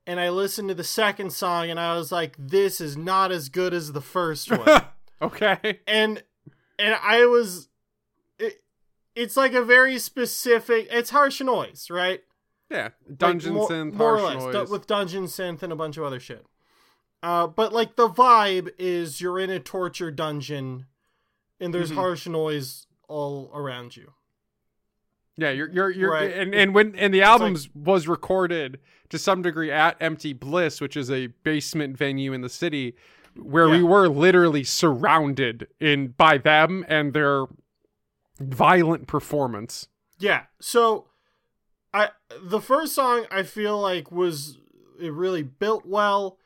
[0.07, 3.49] And I listened to the second song and I was like, this is not as
[3.49, 4.83] good as the first one.
[5.23, 5.81] okay.
[5.87, 6.23] and
[6.79, 7.69] and I was it,
[9.17, 12.21] it's like a very specific it's harsh noise, right?
[12.71, 12.91] Yeah.
[13.09, 16.05] Like, Dungeon more, synth, more or less, du- with dungeon synth and a bunch of
[16.05, 16.47] other shit.
[17.23, 20.87] Uh, but like the vibe is you're in a torture dungeon,
[21.59, 21.95] and there's Mhm.
[21.97, 24.13] harsh noise all around you.
[25.37, 26.31] Yeah, you're you're you're Right.
[26.33, 30.97] and and when and the albums was recorded to some degree at Empty Bliss, which
[30.97, 32.95] is a basement venue in the city
[33.35, 37.45] where we were literally surrounded in by them and their
[38.39, 39.89] violent performance.
[40.19, 40.45] Yeah.
[40.61, 41.07] So,
[41.93, 42.11] I
[42.43, 44.59] the first song I feel like was
[45.01, 46.39] it really built well.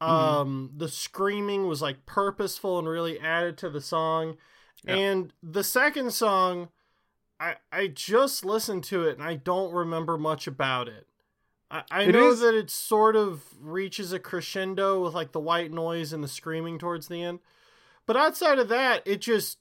[0.00, 0.12] Mm-hmm.
[0.12, 4.36] Um, the screaming was like purposeful and really added to the song.
[4.84, 4.96] Yeah.
[4.96, 6.68] And the second song,
[7.40, 11.06] I I just listened to it and I don't remember much about it.
[11.70, 15.40] I, I It know is- that it sort of reaches a crescendo with like the
[15.40, 17.40] white noise and the screaming towards the end,
[18.06, 19.58] but outside of that, it just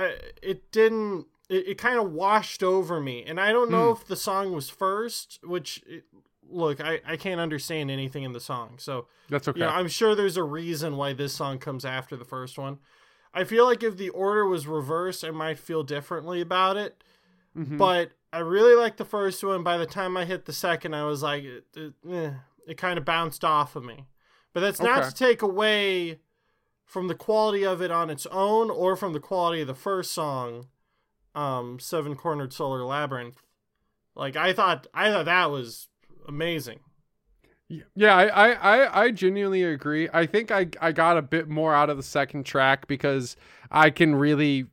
[0.00, 4.00] I it didn't it, it kind of washed over me and i don't know Hmm.
[4.00, 6.04] if the song was first which it,
[6.48, 9.60] look I, I can't understand anything in the song so That's okay.
[9.60, 12.78] you know, i'm sure there's a reason why this song comes after the first one
[13.32, 17.02] i feel like if the order was reversed i might feel differently about it
[17.56, 17.78] Mhm.
[17.78, 21.04] but i really like the first one by the time i hit the second i
[21.04, 22.30] was like it, it, eh,
[22.66, 24.04] it kind of bounced off of me
[24.52, 25.08] but that's not Okay.
[25.08, 26.18] to take away
[26.86, 30.12] from the quality of it on its own or from the quality of the first
[30.12, 30.68] song
[31.34, 33.42] um seven cornered solar labyrinth
[34.14, 35.88] like i thought i thought that was
[36.26, 36.78] amazing
[37.96, 40.08] Yeah, I, I, I, I genuinely agree.
[40.12, 43.36] I think I, I got a bit more out of the second track because
[43.72, 44.66] I can really,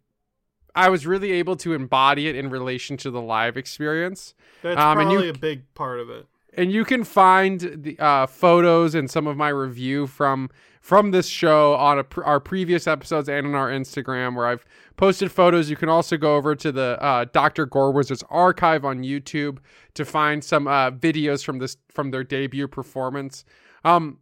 [0.75, 4.35] I was really able to embody it in relation to the live experience.
[4.61, 7.97] that's Um, and you- probably a big part of it And you can find the
[7.99, 10.49] uh, photos and some of my review from
[10.81, 14.65] from this show on pr- our previous episodes and on our Instagram, where I've
[14.97, 15.69] posted photos.
[15.69, 17.65] You can also go over to the uh, Dr.
[17.65, 19.59] Gore Wizards archive on YouTube
[19.93, 23.45] to find some uh, videos from this from their debut performance.
[23.85, 24.19] Um,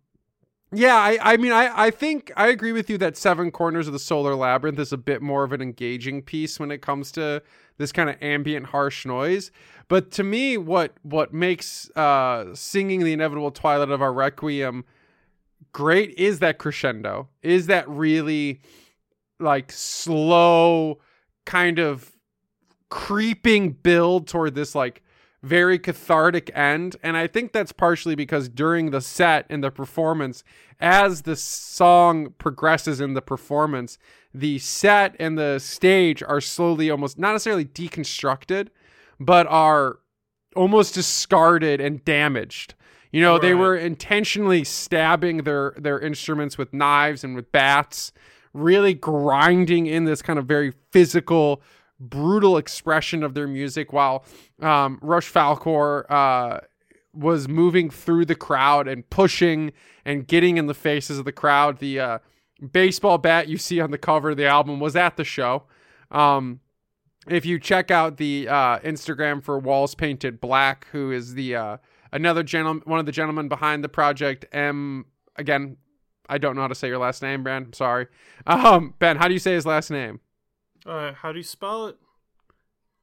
[0.73, 3.93] yeah, I, I mean, I, I think I agree with you that Seven Corners of
[3.93, 7.43] the Solar Labyrinth is a bit more of an engaging piece when it comes to
[7.77, 9.51] this kind of ambient harsh noise.
[9.87, 14.85] But to me, what what makes uh, singing the inevitable twilight of our requiem
[15.73, 18.61] great is that crescendo, is that really
[19.39, 20.99] like slow
[21.45, 22.11] kind of
[22.89, 25.01] creeping build toward this like
[25.43, 26.95] very cathartic end.
[27.01, 30.43] And I think that's partially because during the set and the performance,
[30.79, 33.97] as the song progresses in the performance,
[34.33, 38.69] the set and the stage are slowly almost not necessarily deconstructed,
[39.19, 39.99] but are
[40.55, 42.75] almost discarded and damaged.
[43.11, 48.13] You know, they were intentionally stabbing their their instruments with knives and with bats,
[48.53, 51.61] really grinding in this kind of very physical,
[52.01, 54.25] brutal expression of their music while
[54.61, 56.59] um, Rush Falcor uh,
[57.13, 59.71] was moving through the crowd and pushing
[60.03, 61.79] and getting in the faces of the crowd.
[61.79, 62.19] The uh,
[62.71, 65.63] baseball bat you see on the cover of the album was at the show.
[66.09, 66.59] Um,
[67.27, 71.77] if you check out the uh, Instagram for Walls Painted Black, who is the uh,
[72.11, 75.05] another gentleman, one of the gentlemen behind the project, M.
[75.35, 75.77] Again,
[76.27, 77.63] I don't know how to say your last name, Ben.
[77.65, 78.07] I'm sorry.
[78.47, 80.19] Um, ben, how do you say his last name?
[80.85, 81.97] Uh how do you spell it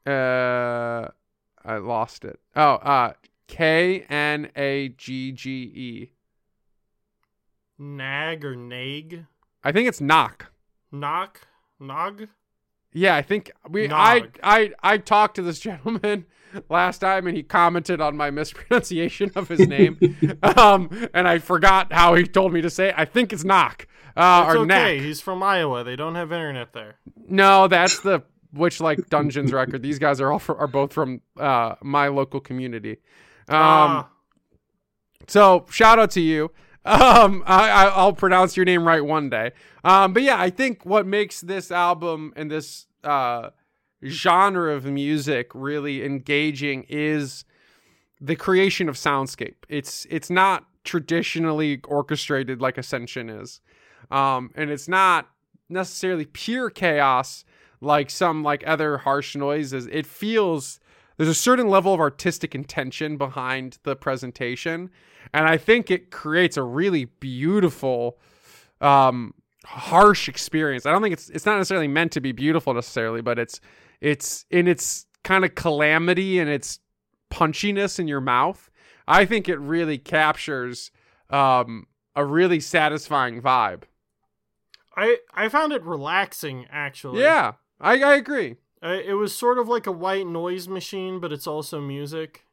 [0.07, 1.09] Uh,
[1.65, 2.41] I lost it.
[2.57, 3.13] Oh, uh,
[3.47, 6.13] K N A G G E.
[7.79, 9.27] nag or nag
[9.63, 10.47] I think it's knock.
[10.91, 11.43] knock
[11.79, 12.29] nog
[12.93, 13.91] Yeah, I think we.
[13.91, 14.39] I Nog.
[14.43, 16.25] I I talked to this gentleman
[16.71, 19.99] last time, and he commented on my mispronunciation of his name.
[20.43, 22.89] um, and I forgot how he told me to say.
[22.89, 22.95] it.
[22.97, 23.87] I think it's knock.
[24.19, 25.01] Uh, it's or okay knack.
[25.01, 26.97] he's from iowa they don't have internet there
[27.29, 29.83] No, that's the Witch Like Dungeons record.
[29.83, 32.93] These guys are all fr- are both from uh my local community.
[33.49, 34.09] Um, Ah,
[35.27, 36.51] so shout out to you.
[36.85, 39.53] Um, I, I I'll pronounce your name right one day.
[39.85, 43.51] Um, but yeah, I think what makes this album and this uh
[44.05, 47.45] genre of music really engaging is
[48.21, 49.57] the creation of soundscape.
[49.69, 53.61] It's it's not traditionally orchestrated like Ascension is,
[54.11, 55.29] um, and it's not
[55.69, 57.45] necessarily pure chaos
[57.81, 59.87] like some like other harsh noises.
[59.87, 60.81] It feels
[61.17, 64.91] there's a certain level of artistic intention behind the presentation,
[65.33, 68.19] and I think it creates a really beautiful
[68.81, 69.35] um
[69.65, 70.87] harsh experience.
[70.87, 73.61] I don't think it's it's not necessarily meant to be beautiful necessarily, but it's
[74.01, 76.81] it's in its kind of calamity and its
[77.31, 78.71] punchiness in your mouth.
[79.07, 80.91] I think it really captures
[81.31, 83.83] um, a really satisfying vibe.
[84.99, 87.23] I I found it relaxing actually.
[87.23, 88.57] Yeah, I, I agree.
[88.83, 92.45] Uh, it was sort of like a white noise machine, but it's also music.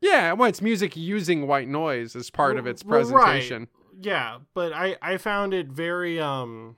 [0.00, 3.62] Yeah, well, it's music using white noise as part of its presentation.
[3.62, 4.04] Right.
[4.04, 6.76] Yeah, but I I found it very um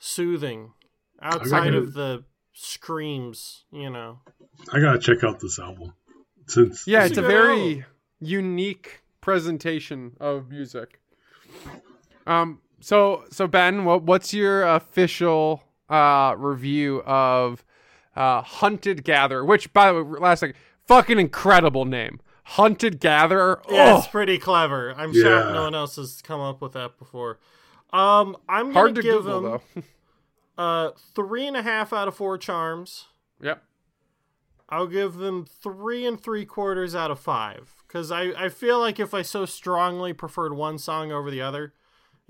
[0.00, 0.72] soothing
[1.22, 4.18] outside of the screams, you know.
[4.72, 5.94] I gotta check out this album.
[6.46, 7.84] Since yeah, it's a very
[8.18, 11.00] unique presentation of music.
[12.26, 17.64] Um, so so Ben, what what's your official uh review of
[18.16, 19.44] uh Hunted Gatherer?
[19.44, 20.54] Which, by the way, last thing,
[20.86, 23.62] fucking incredible name, Hunted Gatherer.
[23.68, 23.98] Yeah, oh.
[23.98, 24.94] it's pretty clever.
[24.96, 25.22] I'm yeah.
[25.22, 27.38] shocked no one else has come up with that before.
[27.92, 29.60] Um, I'm hard to give Google, him
[30.56, 30.62] though.
[30.62, 33.06] uh three and a half out of four charms.
[33.40, 33.62] Yep.
[34.70, 39.00] I'll give them three and three quarters out of five because I, I feel like
[39.00, 41.74] if I so strongly preferred one song over the other,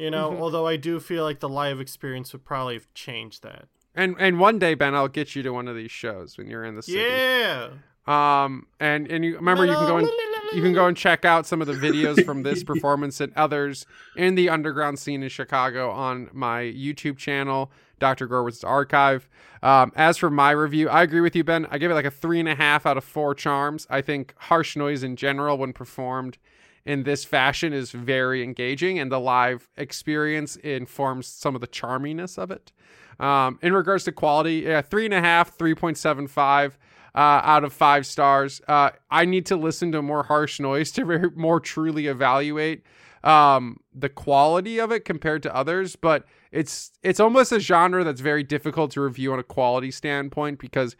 [0.01, 0.43] you know, mm-hmm.
[0.43, 3.69] although I do feel like the live experience would probably change that.
[3.95, 6.65] And and one day, Ben, I'll get you to one of these shows when you're
[6.65, 6.99] in the city.
[6.99, 7.71] Yeah.
[8.07, 10.09] Um, and and you remember you can go and
[10.55, 13.85] you can go and check out some of the videos from this performance and others
[14.17, 18.27] in the underground scene in Chicago on my YouTube channel, Dr.
[18.27, 19.29] Gore Wizard's Archive.
[19.63, 21.67] Um, as for my review, I agree with you, Ben.
[21.71, 23.87] I give it like a three and a half out of four charms.
[23.91, 26.39] I think harsh noise in general, when performed
[26.85, 32.39] in this fashion, is very engaging, and the live experience informs some of the charminess
[32.39, 32.73] of it.
[33.19, 36.73] Um, in regards to quality, yeah, three and a half, 3.75
[37.15, 38.61] uh, out of five stars.
[38.67, 42.83] Uh, I need to listen to more harsh noise to more truly evaluate
[43.23, 48.21] um, the quality of it compared to others, but it's it's almost a genre that's
[48.21, 50.97] very difficult to review on a quality standpoint because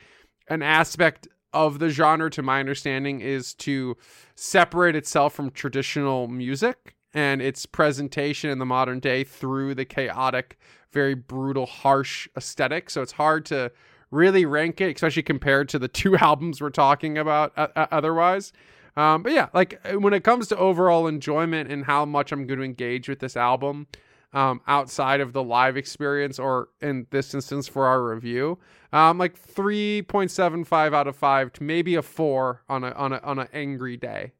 [0.49, 3.97] an aspect of the genre to my understanding is to
[4.35, 10.59] separate itself from traditional music and its presentation in the modern day through the chaotic
[10.93, 12.91] very brutal harsh aesthetic.
[12.91, 13.73] So it's hard to
[14.11, 18.53] really rank it especially compared to the two albums we're talking about uh, otherwise.
[18.97, 22.59] Um, but yeah like when it comes to overall enjoyment and how much i'm going
[22.59, 23.87] to engage with this album
[24.33, 28.59] um, outside of the live experience, or in this instance for our review,
[28.93, 32.91] um, like three point seven five out of five to maybe a four on a
[32.93, 34.33] on a on an angry day.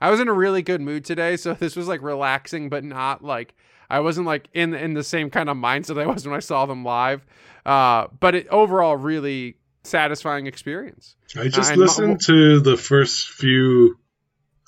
[0.00, 3.24] I was in a really good mood today, so this was like relaxing, but not
[3.24, 3.54] like
[3.90, 6.66] I wasn't like in in the same kind of mindset I was when I saw
[6.66, 7.24] them live.
[7.64, 11.16] Uh, but it overall really satisfying experience.
[11.36, 13.98] I just uh, listened to the first few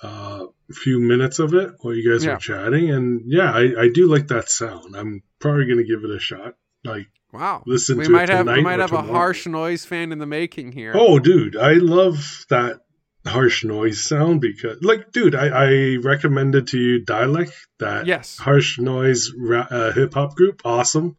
[0.02, 2.34] uh, few minutes of it while you guys yeah.
[2.34, 4.96] were chatting, and yeah, I, I do like that sound.
[4.96, 6.54] I'm probably gonna give it a shot.
[6.84, 9.10] Like, wow, listen we to might it have we might have tomorrow.
[9.10, 10.92] a harsh noise fan in the making here.
[10.94, 12.80] Oh, dude, I love that
[13.26, 18.78] harsh noise sound because, like, dude, I, I recommended to you Dälek, that yes harsh
[18.78, 21.16] noise ra- uh, hip hop group, awesome.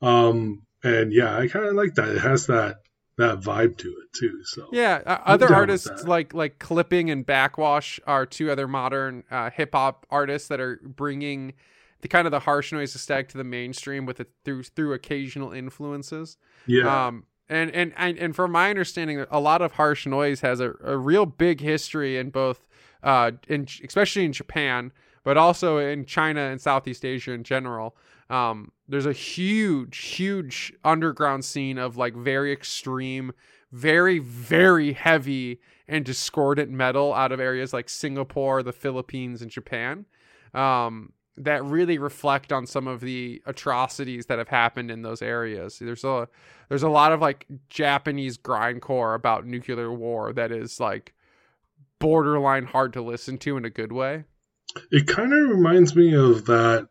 [0.00, 2.08] Um, and yeah, I kind of like that.
[2.08, 2.76] It has that
[3.18, 4.40] that vibe to it too.
[4.44, 9.50] So yeah, uh, other artists like like Clipping and Backxwash are two other modern uh,
[9.50, 11.52] hip hop artists that are bringing
[12.00, 15.52] the kind of the harsh noise aesthetic to the mainstream with it through through occasional
[15.52, 16.36] influences.
[16.66, 17.06] Yeah.
[17.06, 20.72] Um, and, and and and from my understanding, a lot of harsh noise has a,
[20.82, 22.66] a real big history in both,
[23.02, 24.92] uh, in especially in Japan,
[25.22, 27.96] but also in China and Southeast Asia in general.
[28.32, 33.32] Um, there's a huge, huge underground scene of like very extreme,
[33.70, 40.06] very, very heavy and discordant metal out of areas like Singapore, the Philippines, and Japan.
[40.54, 45.78] Um, that really reflect on some of the atrocities that have happened in those areas.
[45.78, 46.28] There's a
[46.70, 51.12] there's a lot of like Japanese grindcore about nuclear war that is like
[51.98, 54.24] borderline hard to listen to in a good way.
[54.90, 56.88] It kind of reminds me of that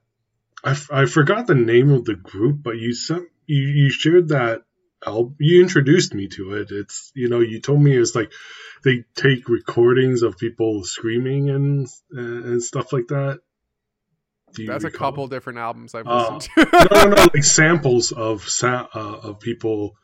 [0.64, 4.30] I, f- I forgot the name of the group, but you sent you, you shared
[4.30, 4.62] that
[5.05, 5.36] album.
[5.39, 6.72] You introduced me to it.
[6.72, 8.32] It's you know you told me it's like
[8.84, 13.41] they take recordings of people screaming and and stuff like that.
[14.53, 15.07] That's recall?
[15.07, 16.88] a couple different albums I've uh, listened to.
[16.91, 19.95] no, no, no, like samples of sa- uh, of people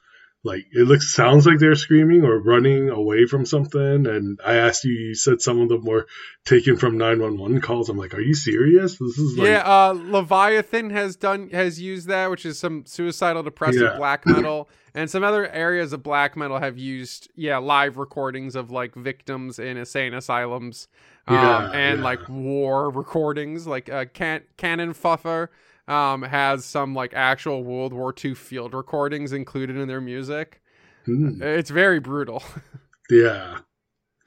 [0.48, 4.08] like it looks sounds like they're screaming or running away from something.
[4.08, 6.08] And I asked you, you said some of them were
[6.46, 7.90] taken from nine one one calls.
[7.90, 8.98] I'm like, are you serious?
[8.98, 9.64] This is like, yeah.
[9.64, 13.98] Uh, Leviathan has done has used that, which is some suicidal depressive Yeah.
[13.98, 18.72] black metal, and some other areas of black metal have used yeah live recordings of
[18.72, 20.88] like victims in insane asylums,
[21.28, 22.04] um, Yeah, and yeah.
[22.06, 23.68] like war recordings.
[23.68, 25.50] Like uh, Can- Kanonenfieber
[25.88, 30.62] um has some like actual World War II field recordings included in their music.
[31.06, 32.44] hmm, It's very brutal.
[33.10, 33.60] yeah,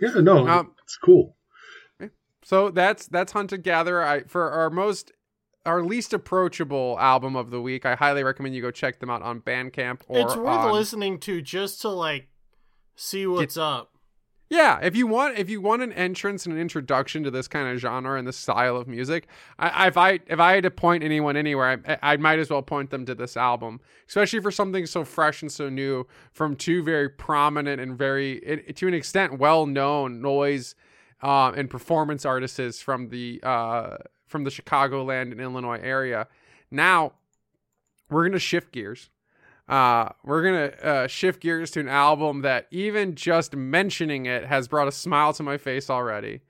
[0.01, 0.11] yeah.
[0.21, 1.37] No, Um, it's cool.
[2.43, 4.03] So that's that's Hunted Gatherer.
[4.03, 5.13] I for our most
[5.67, 7.85] our least approachable album of the week.
[7.85, 11.19] I highly recommend you go check them out on Bandcamp or it's worth on- listening
[11.21, 12.29] to just to like
[12.97, 13.93] see what's up.
[14.51, 17.69] Yeah, if you want if you want an entrance and an introduction to this kind
[17.69, 19.29] of genre and this style of music,
[19.61, 22.61] I, if I if I had to point anyone anywhere, I, I might as well
[22.61, 26.83] point them to this album, especially for something so fresh and so new from two
[26.83, 30.75] very prominent and very to an extent well known noise
[31.23, 36.27] uh, and performance artists from the uh, from the Chicagoland and Illinois area.
[36.73, 37.13] Now
[38.11, 39.11] we're gonna shift gears
[39.71, 44.67] uh, we're gonna uh, shift gears to an album that even just mentioning it has
[44.67, 46.41] brought a smile to my face already.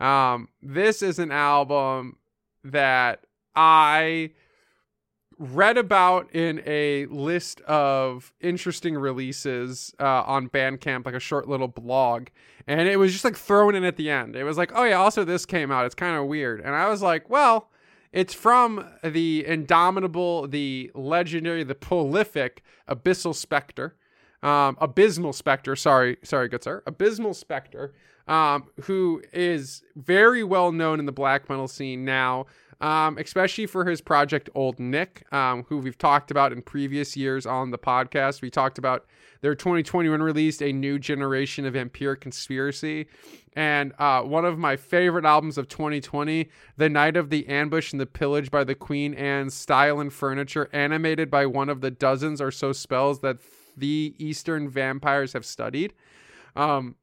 [0.00, 2.16] Um, this is an album
[2.64, 4.32] that I
[5.38, 11.68] read about in a list of interesting releases uh, on Bandcamp, like a short little
[11.68, 12.26] blog,
[12.66, 14.34] and it was just like thrown in at the end.
[14.34, 15.86] It was like, oh yeah, also this came out.
[15.86, 17.70] It's kind of weird, and I was like, well.
[18.14, 23.96] It's from the indomitable, the legendary, the prolific Abyssal Spectre,
[24.40, 25.74] um, Abysmal Spectre.
[25.74, 27.92] Sorry, sorry, good sir, Abysmal Spectre,
[28.28, 32.46] um, who is very well known in the black metal scene now,
[32.80, 37.46] um, especially for his project Old Nick, um, who we've talked about in previous years
[37.46, 38.42] on the podcast.
[38.42, 39.06] We talked about
[39.40, 43.06] their 2021 released a new generation of Empiric Conspiracy.
[43.52, 48.00] And uh, one of my favorite albums of 2020, The Night of the Ambush and
[48.00, 52.40] the Pillage by the Queen Anne's Style and Furniture, animated by one of the dozens
[52.40, 53.38] or so spells that
[53.76, 55.92] the Eastern vampires have studied.
[56.56, 56.96] Um,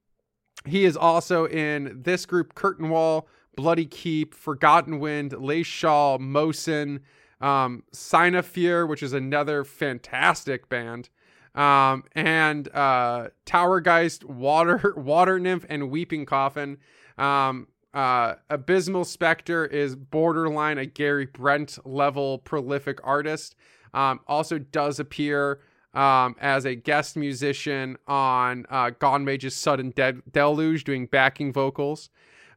[0.66, 7.02] he is also in this group Curta'n Wall, Bloody Keep, Forgotten Wind, Lace Shawl, Mosin,
[7.42, 11.10] um, Fear, which is another fantastic band,
[11.56, 16.78] um, and uh, Towergeist, Water, Water Nymph, and Weeping Coffin.
[17.18, 23.56] Um, uh, Abysmal Spectre is borderline a Gary Brent level prolific artist.
[23.94, 25.60] Um, also does appear
[25.94, 32.10] um, as a guest musician on uh, Gone Mage's Sudden De- Deluge, doing backing vocals.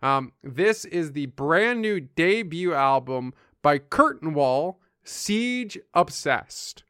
[0.05, 3.33] Um, this is the brand new debut album
[3.63, 6.85] by Curta'n Wall, Siege Obsessed.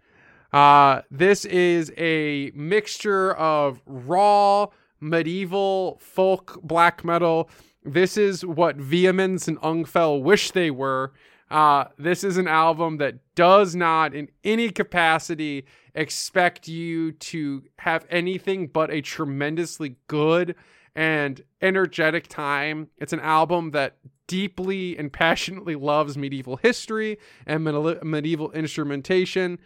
[0.52, 4.66] Uh, this is a mixture of raw
[4.98, 7.48] medieval folk black metal.
[7.84, 11.12] This is what Vehemence and Ungfell wish they were.
[11.52, 18.06] Uh, this is an album that does not, in any capacity, expect you to have
[18.10, 20.56] anything but a tremendously good
[20.96, 22.88] and energetic time.
[22.98, 29.58] It's an album that deeply and passionately loves medieval history and medieval instrumentation.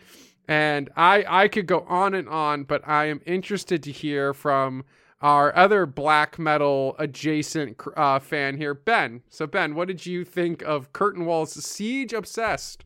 [0.49, 4.85] And I I could go on and on, but I am interested to hear from
[5.21, 9.23] our other black metal adjacent uh, fan here, Ben.
[9.29, 12.85] So Ben, what did you think of Curta'n Wall's Siege Obsessed?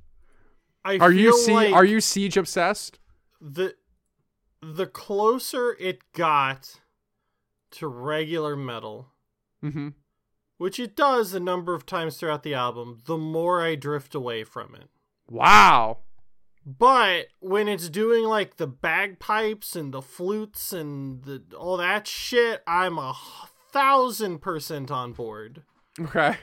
[0.85, 2.99] I Are you sie- like are you Siege Obsessed?
[3.41, 3.75] the
[4.61, 6.81] the closer it got
[7.73, 9.09] to regular metal,
[9.65, 9.89] Mm-hmm.
[10.59, 14.43] which it does a number of times throughout the album, the more I drift away
[14.45, 14.89] from it.
[15.29, 15.99] Wow.
[16.67, 22.63] But when it's doing like the bagpipes and the flutes and the all that shit,
[22.67, 23.15] I'm a
[23.73, 25.63] thousand percent on board.
[26.01, 26.37] Okay.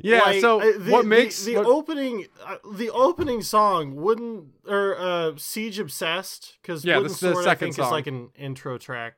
[0.00, 0.20] Yeah.
[0.20, 4.96] Like, so uh, the, what makes the, what- opening uh, the opening song wouldn't or
[4.98, 7.86] uh Siege Obsessed because Yeah, this is the second I think song.
[7.86, 9.14] is like an intro track.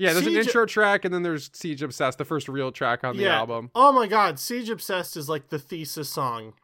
[0.00, 0.12] Yeah?
[0.12, 3.24] There's an intro track and then there's Siege Obsessed, the first real track on the
[3.24, 3.38] yeah.
[3.38, 3.70] album.
[3.74, 6.54] Oh my god, Siege Obsessed is like the thesis song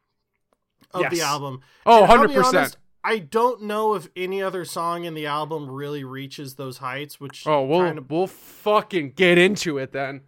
[0.92, 1.60] of the album.
[1.84, 2.56] Oh, And I'll 100 be percent.
[2.56, 7.20] honest, I don't know if any other song in the album really reaches those heights,
[7.20, 10.22] which Oh, we'll kind of we'll fucking get into it then.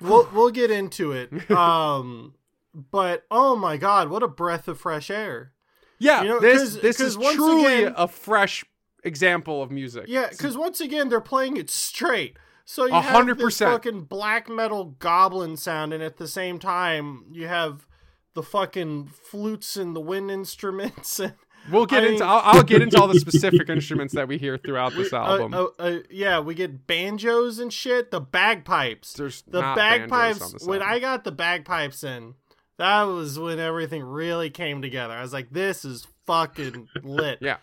[0.00, 1.30] we'll we'll get into it.
[1.50, 2.34] Um,
[2.72, 5.52] but oh my god, what a breath of fresh air!
[5.98, 8.64] Yeah, You know, this 'cause- this 'cause is truly again- a fresh
[9.04, 10.04] example of music.
[10.08, 12.36] Yeah, because once again they're playing it straight.
[12.64, 16.58] So you A have hundred this fucking black metal goblin sound, and at the same
[16.58, 17.86] time you have
[18.34, 21.34] the fucking flutes and the wind instruments, and
[21.70, 22.20] We'll get I into.
[22.20, 25.16] mean- I'll, I'll get into all the specific instruments that we hear throughout this Uh,
[25.16, 25.54] album.
[25.54, 28.10] uh, uh, yeah, we get banjos and shit.
[28.10, 29.14] The bagpipes.
[29.14, 30.66] There's the not banjos on bagpipes.
[30.66, 30.82] When.
[30.82, 32.34] I got the bagpipes in,
[32.76, 35.14] that was when everything really came together.
[35.14, 37.56] I was like, "This is fucking lit." Yeah.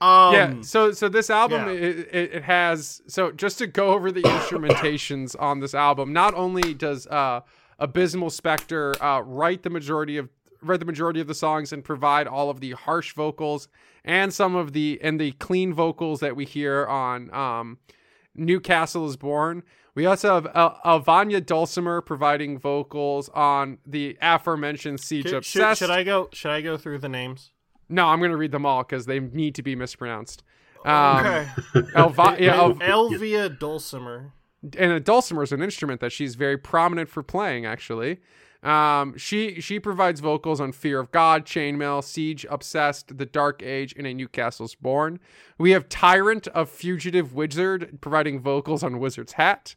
[0.00, 0.54] Um, yeah.
[0.62, 1.72] So so this album yeah.
[1.72, 6.12] it, it, it has so just to go over the instrumentations on this album.
[6.12, 7.40] Not only does uh,
[7.78, 10.28] Abysmal Spectre uh, write the majority of
[10.62, 13.68] write the majority of the songs and provide all of the harsh vocals
[14.04, 17.78] and some of the and the clean vocals that we hear on um,
[18.34, 19.62] Newcastle is Born.
[19.94, 25.78] We also have uh, Alvania Dulcimer providing vocals on the aforementioned Siege Should, should, Obsessed.
[25.80, 26.28] should I go?
[26.32, 27.50] Should I go through the names?
[27.90, 30.42] No, I'm going to read them all because they need to be mispronounced.
[30.84, 31.48] Um, okay.
[31.94, 34.32] Elva- yeah, El- El- Elvia Dulcimer.
[34.78, 37.66] and a dulcimer is an instrument that she's very prominent for playing.
[37.66, 38.20] Actually,
[38.62, 43.94] um, she she provides vocals on "Fear of God," "Chainmail," "Siege," "Obsessed," "The Dark Age,"
[43.98, 45.18] and "A Newcastle's Born."
[45.58, 49.74] We have "Tyrant of Fugitive Wizard" providing vocals on "Wizard's Hat."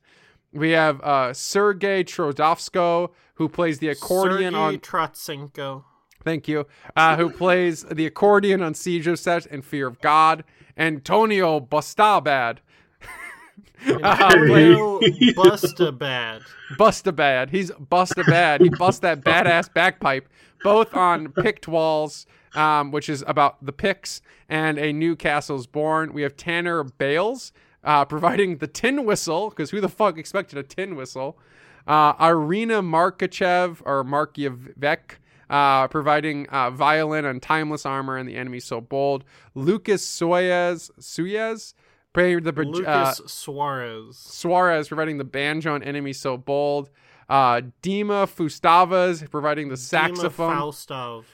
[0.53, 5.83] We have uh, Sergei Trodovsko who plays the accordion Sergei on Trotsenko.
[6.23, 6.65] Thank you.
[6.95, 10.43] Uh, who plays the accordion on Siege Obsessed and Fear of God.
[10.77, 12.57] Antonio Bustabad.
[13.87, 14.99] uh, play- Antonio
[15.33, 16.41] Bustabad.
[16.77, 17.49] Bustabad.
[17.49, 18.61] He's Bustabad.
[18.61, 20.27] He busts that badass bagpipe,
[20.63, 26.13] both on Picked Walls, um, which is about the picks, and A New Castle's Born.
[26.13, 27.51] We have Tanner Bales
[27.83, 31.37] uh, providing the tin whistle, because who the fuck expected a tin whistle?
[31.85, 35.17] Uh, Irina Markachev, or Markievek,
[35.53, 39.23] uh, providing uh, violin on Timeless Armor and The Enemy So Bold.
[39.53, 41.75] Lucas Soyez, Suyez,
[42.11, 44.17] playing the uh, Lucas Suarez.
[44.17, 46.89] Suarez providing the banjo and enemy so bold.
[47.29, 50.55] Uh, Dima Fustavas providing the saxophone.
[50.55, 51.25] Dima Faustov.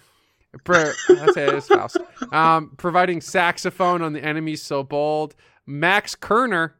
[0.66, 1.98] That's it, it's Faust.
[2.34, 5.34] Um, providing saxophone on the enemy so bold.
[5.66, 6.76] Max Kerner,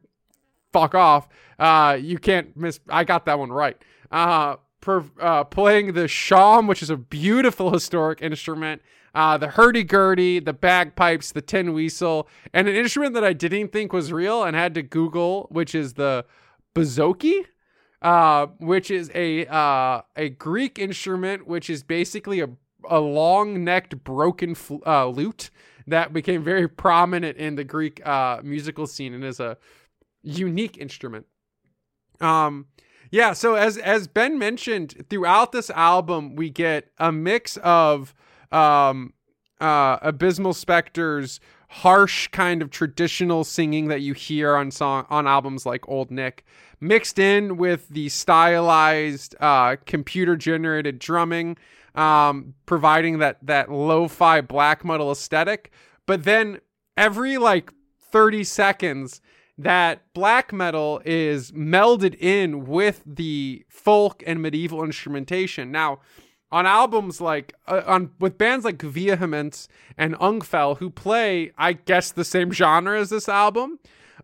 [0.74, 1.26] fuck off.
[1.58, 2.80] Uh, you can't miss.
[2.90, 3.82] I got that one right.
[4.10, 8.82] Uh, per, uh, playing the shawm, which is a beautiful historic instrument.
[9.14, 13.92] Uh, the hurdy-gurdy, the bagpipes, the tin whistle, and an instrument that I didn't think
[13.92, 16.24] was real and had to Google, which is the
[16.74, 17.44] bouzouki,
[18.02, 22.48] uh, which is a uh, a Greek instrument, which is basically a
[22.88, 25.50] a long-necked broken fl- uh, lute
[25.86, 29.58] that became very prominent in the Greek uh, musical scene and is a
[30.22, 31.26] unique instrument.
[32.20, 32.66] Um,
[33.10, 33.32] yeah.
[33.32, 38.14] So as as Ben mentioned, throughout this album, we get a mix of
[38.52, 39.12] um,
[39.60, 41.40] uh, Abysmal Specters
[41.70, 46.44] harsh kind of traditional singing that you hear on song on albums like Old Nick,
[46.80, 51.56] mixed in with the stylized uh, computer generated drumming,
[51.94, 55.70] um, providing that that lo-fi black metal aesthetic.
[56.06, 56.60] But then
[56.96, 57.72] every like
[58.10, 59.20] 30 seconds,
[59.62, 65.70] that black metal is melded in with the folk and medieval instrumentation.
[65.70, 66.00] Now,
[66.52, 72.10] on albums like uh, on with bands like Vehemence and Ungfell who play I guess
[72.10, 73.78] the same genre as this album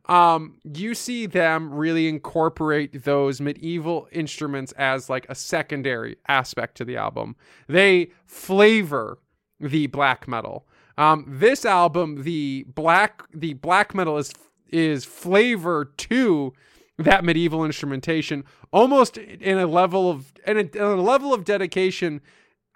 [0.07, 6.85] um you see them really incorporate those medieval instruments as like a secondary aspect to
[6.85, 7.37] the album
[7.69, 9.19] they flavor
[9.61, 10.67] the black metal
[10.99, 14.33] um this album the black the black metal is
[14.71, 16.53] is flavor to
[16.99, 22.21] that medieval instrumentation almost in a level of in a, in a level of dedication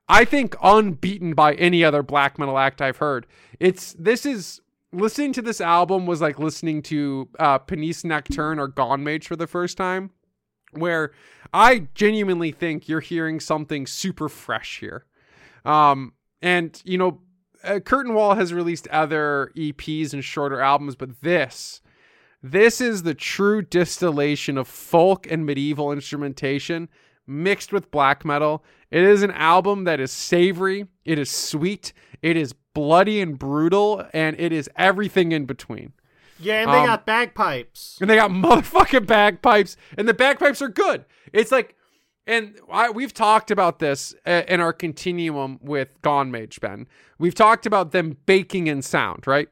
[0.09, 3.27] i think unbeaten by any other black metal act i've heard.
[3.59, 4.61] It's this is
[4.93, 9.37] listening to this album was like listening to uh Pensées Nocturnes or Gone Mage for
[9.37, 10.11] the first time
[10.73, 11.13] where
[11.53, 15.07] i genuinely think you're hearing something super fresh here.
[15.65, 16.13] Um
[16.43, 17.21] and you know
[17.65, 21.81] uh, Curta'n Wall has released other eps and shorter albums but this
[22.43, 26.89] this is the true distillation of folk and medieval instrumentation
[27.27, 28.65] mixed with black metal.
[28.91, 31.93] It is an album that is savory, it is sweet,
[32.23, 35.93] it is bloody and brutal, and it is everything in between.
[36.41, 37.99] Yeah, and they Um, got bagpipes.
[38.01, 41.05] And they got motherfucking bagpipes, and the bagpipes are good.
[41.33, 41.77] It's like,
[42.31, 46.87] and I, we've talked about this uh, in our continuum with Gone Mage, Ben.
[47.19, 49.49] We've talked about them baking in sound, right?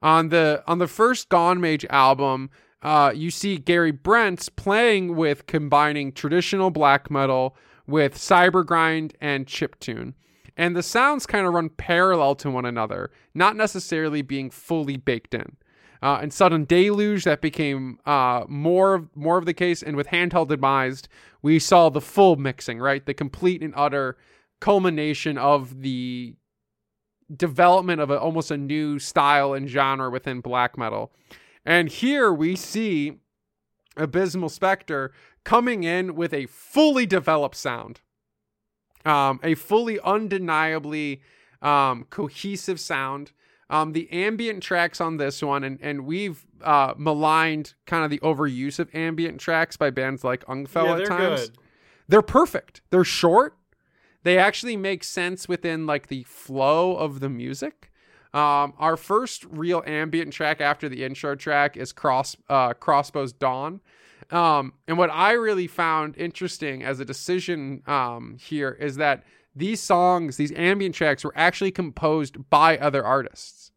[0.00, 2.48] On the on the first Gone Mage album,
[2.82, 7.54] uh, you see Gary Brents playing with combining traditional black metal
[7.86, 10.14] with cybergrind and chiptune.
[10.56, 15.34] And the sounds kind of run parallel to one another, not necessarily being fully baked
[15.34, 15.56] in.
[16.02, 20.48] Uh, in Sudden Deluge, that became uh, more more of the case, and with Handheld
[20.48, 21.06] Demised,
[21.42, 23.06] we saw the full mixing, right?
[23.06, 24.16] The complete and utter
[24.60, 26.34] culmination of the
[27.34, 31.12] development of a, almost a new style and genre within black metal.
[31.64, 33.20] And here we see
[33.96, 35.12] Abysmal Spectre
[35.44, 38.00] coming in with a fully developed sound,
[39.04, 41.22] um, a fully undeniably
[41.60, 43.32] um, cohesive sound.
[43.70, 48.18] Um, the ambient tracks on this one, and, and we've uh, maligned kind of the
[48.18, 51.48] overuse of ambient tracks by bands like Ungfell yeah, at they're times.
[51.48, 51.58] good.
[52.08, 52.82] They're perfect.
[52.90, 53.56] They're short.
[54.24, 57.90] They actually make sense within like the flow of the music.
[58.34, 63.80] Um, our first real ambient track after the intro track is Cross uh, Crossbows Dawn.
[64.30, 69.24] Um, and what I really found interesting as a decision um, here is that
[69.54, 73.72] these songs, these ambient tracks, were actually composed by other artists.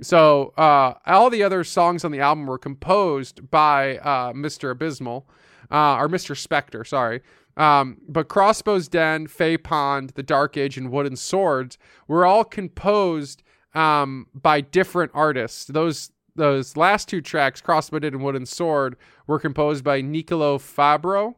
[0.00, 4.70] So uh, all the other songs on the album were composed by uh, Mr.
[4.70, 5.28] Abysmal,
[5.70, 6.36] uh, or Mr.
[6.36, 7.22] Spectre, sorry.
[7.56, 13.42] Um, but Crossbow's Den, Fey Pond, The Dark Age, and Wooden Swords were all composed
[13.74, 15.66] um, by different artists.
[15.66, 21.36] Those those last two tracks, Crossbow Den and Wooden Sword, were composed by Nicolo Fabro,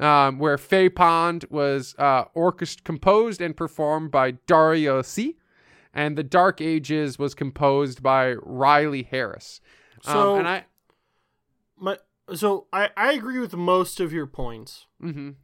[0.00, 5.36] um, where Fey Pond was uh, orchest- composed and performed by Dario C.
[5.92, 9.60] And The Dark Ages was composed by Riley Harris.
[10.06, 10.64] Um, So and I,
[11.76, 11.98] my
[12.34, 14.86] so I I agree with most of your points.
[15.02, 15.34] mhm.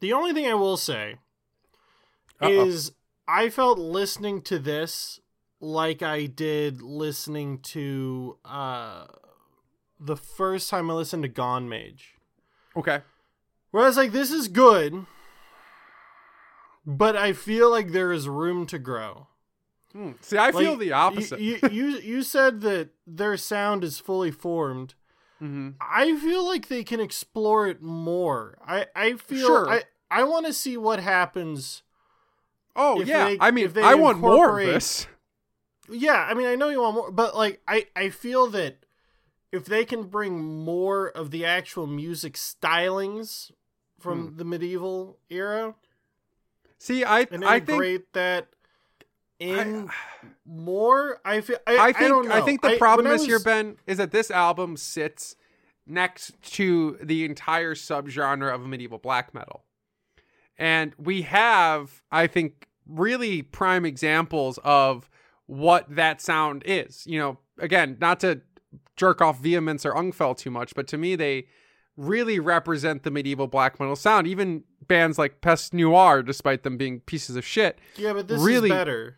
[0.00, 1.16] The only thing I will say
[2.40, 2.66] Uh-oh.
[2.66, 2.92] is
[3.26, 5.20] I felt listening to this
[5.60, 9.06] like I did listening to uh
[9.98, 12.16] the first time I listened to Gone Mage.
[12.76, 13.00] okay.
[13.70, 15.06] Whereas like this is good,
[16.86, 19.26] but I feel like there is room to grow.
[19.92, 20.12] Hmm.
[20.20, 21.40] See, I feel the opposite.
[21.40, 24.94] You, you you said that their sound is fully formed.
[25.40, 25.74] Mhm.
[25.80, 28.58] I feel like they can explore it more.
[28.66, 29.68] I I feel Sure.
[29.68, 31.82] I I want to see what happens.
[32.76, 35.06] Oh yeah, they- I mean, if they I want more of this.
[35.88, 38.84] Yeah, I mean I know you want more, but like I I feel that
[39.50, 43.50] if they can bring more of the actual music stylings
[44.00, 44.36] from Hmm.
[44.36, 45.74] the medieval era
[46.78, 48.48] See, I and I think that
[49.38, 49.90] in
[50.46, 52.34] more, I feel I, I I think don't know.
[52.34, 55.36] I, think the I- problem I is here, Ben, is that this album sits
[55.86, 59.64] next to the entire subgenre of medieval black metal,
[60.58, 65.08] and we have, I think, really prime examples of
[65.46, 67.06] what that sound is.
[67.06, 68.40] You know, again, not to
[68.96, 71.46] jerk off vehemence or ungfell too much, but to me, they
[71.96, 74.26] really represent the medieval black metal sound.
[74.26, 78.70] Even bands like Peste Noire, despite them being pieces of shit, Yeah, but this really-
[78.70, 79.16] is better.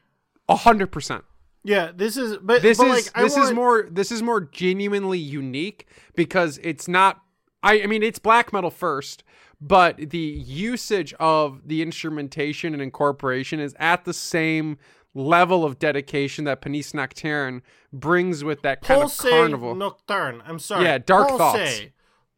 [0.48, 1.24] a hundred percent.
[1.64, 4.40] Yeah, this is but this but, is like, I this is more this is more
[4.40, 7.20] genuinely unique because it's not
[7.62, 9.22] I I mean it's black metal first,
[9.60, 14.76] but the usage of the instrumentation and incorporation is at the same
[15.14, 17.62] level of dedication that Pensées Nocturnes
[17.92, 19.74] brings with that kind Pulse of carnival.
[19.76, 20.42] Nocturne.
[20.44, 20.84] I'm sorry.
[20.86, 21.38] Yeah, Dark Pulse.
[21.38, 21.80] Thoughts.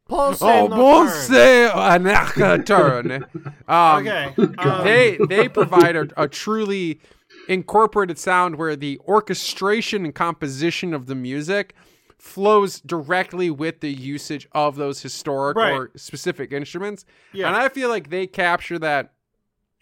[0.09, 0.76] Pulse oh, Nocturne.
[0.76, 1.30] Bonse
[3.68, 4.34] Um, Okay.
[4.59, 7.00] Um, they they provide a, a truly
[7.48, 11.74] incorporated sound where the orchestration and composition of the music
[12.18, 15.72] flows directly with the usage of those historic Right.
[15.72, 17.05] or specific instruments.
[17.32, 17.48] Yeah.
[17.48, 19.12] And I feel like they capture that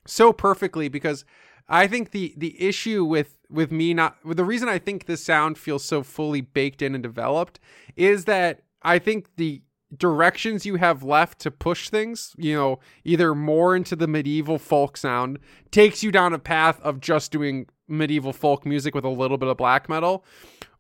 [0.06, 1.24] so perfectly because
[1.68, 5.24] I think the the issue with with me not with the reason I think this
[5.24, 7.60] sound feels so fully baked in and developed
[7.96, 9.62] is that I think the
[9.97, 14.97] directions you have left to push things, you know, either more into the medieval folk
[14.97, 15.38] sound,
[15.70, 19.49] takes you down a path of just doing medieval folk music with a little bit
[19.49, 20.24] of black metal,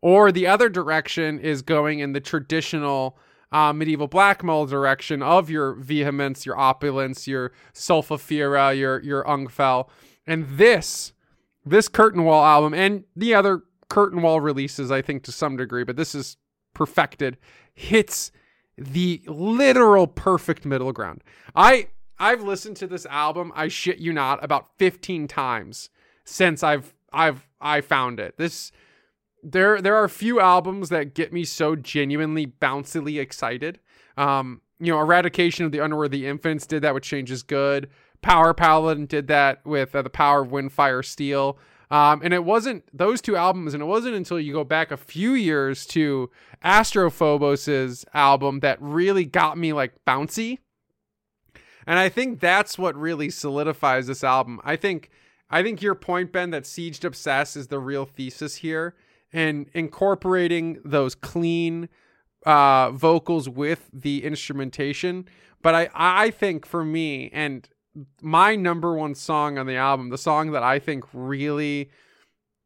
[0.00, 3.18] or the other direction is going in the traditional
[3.52, 9.88] uh, medieval black metal direction of your vehemence, your opulence, your sulfafira, your your ungfell,
[10.26, 11.12] and this
[11.64, 15.84] this Curta'n Wall album and the other Curta'n Wall releases, I think to some degree,
[15.84, 16.38] but this is
[16.72, 17.36] perfected,
[17.74, 18.32] hits
[18.76, 21.22] the literal perfect middle ground.
[21.54, 25.90] I I've listened to this album, I shit you not, about 15 times
[26.24, 28.36] since I've I've I found it.
[28.36, 28.72] This
[29.42, 33.80] there there are a few albums that get me so genuinely bouncily excited.
[34.16, 37.88] Um, you know, Eradication of the Unworthy Infants did that with Changes Good.
[38.20, 41.58] Power Paladin did that with uh, The Power of Wind, Fire, Steel.
[41.92, 44.96] Um, and it wasn't those two albums, and it wasn't until you go back a
[44.96, 46.30] few years to
[46.64, 50.56] Astrophobos's album that really got me like bouncy.
[51.86, 54.58] And I think that's what really solidifies this album.
[54.64, 55.10] I think
[55.50, 58.94] I think your point, Ben, that Siege Obsess is the real thesis here,
[59.30, 61.90] and incorporating those clean
[62.46, 65.28] uh, vocals with the instrumentation.
[65.60, 67.68] But I I think for me and
[68.20, 71.90] my number one song on the album, the song that I think really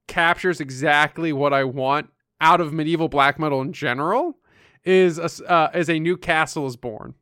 [0.07, 2.11] captures exactly what I want
[2.41, 4.39] out of medieval black metal in general
[4.85, 7.14] is a, uh, is a new castle is born.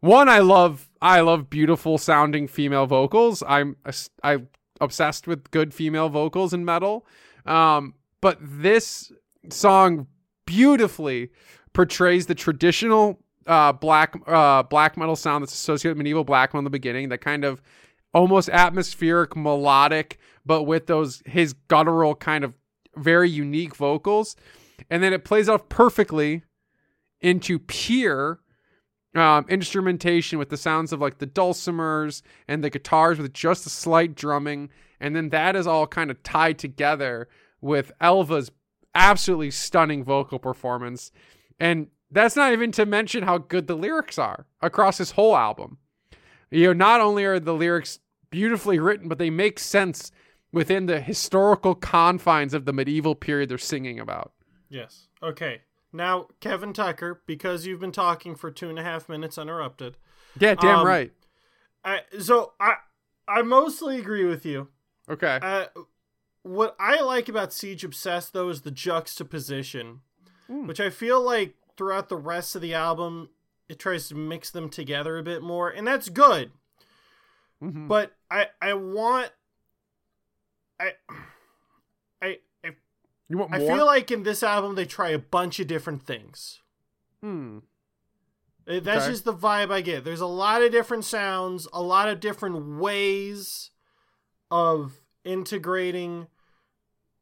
[0.00, 3.42] One, I love I love beautiful sounding female vocals.
[3.46, 3.76] I'm
[4.22, 4.48] I'm
[4.80, 7.06] obsessed with good female vocals in metal.
[7.44, 9.10] Um, but this
[9.50, 10.06] song
[10.46, 11.30] beautifully
[11.72, 16.60] portrays the traditional uh, black uh, black metal sound that's associated with medieval black metal
[16.60, 17.08] in the beginning.
[17.08, 17.62] That kind of
[18.12, 22.54] almost atmospheric, melodic, but with those his guttural kind of
[22.96, 24.36] very unique vocals,
[24.90, 26.42] and then it plays off perfectly
[27.20, 28.40] into pure
[29.14, 33.70] um, instrumentation with the sounds of like the dulcimers and the guitars with just a
[33.70, 34.70] slight drumming,
[35.00, 37.28] and then that is all kind of tied together
[37.60, 38.50] with Elva's
[38.94, 41.12] absolutely stunning vocal performance,
[41.60, 45.78] and that's not even to mention how good the lyrics are across this whole album.
[46.50, 47.98] You know, not only are the lyrics
[48.30, 50.12] beautifully written, but they make sense
[50.52, 54.32] within the historical confines of the medieval period they're singing about.
[54.68, 55.08] Yes.
[55.22, 55.62] Okay.
[55.92, 59.96] Now, Kevin Tucker, because you've been talking for two and a half minutes uninterrupted.
[60.38, 61.12] Yeah, damn um, right.
[61.84, 62.74] I, so I
[63.28, 64.68] I mostly agree with you.
[65.08, 65.38] Okay.
[65.40, 65.66] Uh,
[66.42, 70.00] what I like about Siege Obsessed though is the juxtaposition,
[70.50, 70.66] mm.
[70.66, 73.28] which I feel like throughout the rest of the album
[73.68, 76.52] it tries to mix them together a bit more, and that's good.
[77.62, 77.88] Mm-hmm.
[77.88, 79.30] But I I want
[80.78, 80.92] I
[82.22, 82.70] I I,
[83.28, 83.60] you want more?
[83.60, 86.60] I feel like in this album they try a bunch of different things.
[87.22, 87.58] Hmm.
[88.66, 89.10] That's okay.
[89.10, 90.04] just the vibe I get.
[90.04, 93.70] There's a lot of different sounds, a lot of different ways
[94.50, 96.26] of integrating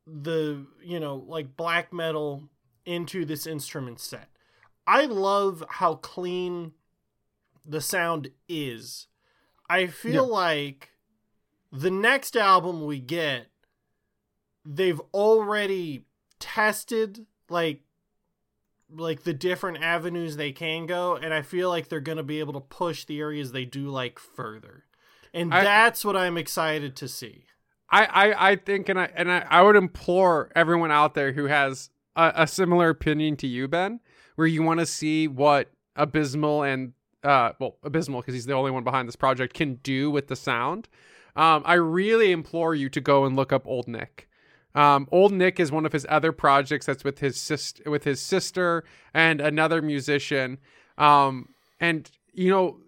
[0.06, 2.48] the, you know, like black metal
[2.86, 4.28] into this instrument set.
[4.86, 6.72] I love how clean
[7.64, 9.06] the sound is.
[9.68, 10.90] I feel like
[11.72, 13.46] the next album we get,
[14.64, 16.04] they've already
[16.38, 17.80] tested like
[18.96, 22.52] like the different avenues they can go, and I feel like they're gonna be able
[22.52, 24.84] to push the areas they do like further.
[25.32, 27.46] And I, that's what I'm excited to see.
[27.90, 31.46] I, I, I think and I and I, I would implore everyone out there who
[31.46, 34.00] has a, a similar opinion to you, Ben,
[34.34, 38.70] where you want to see what Abysmal and uh, well, Abysmal because he's the only
[38.70, 40.88] one behind this project can do with the sound.
[41.36, 44.28] Um, I really implore you to go and look up Old Nick.
[44.74, 48.20] Um, Old Nick is one of his other projects that's with his sister, with his
[48.20, 50.58] sister and another musician.
[50.98, 51.48] Um,
[51.80, 52.78] and you know,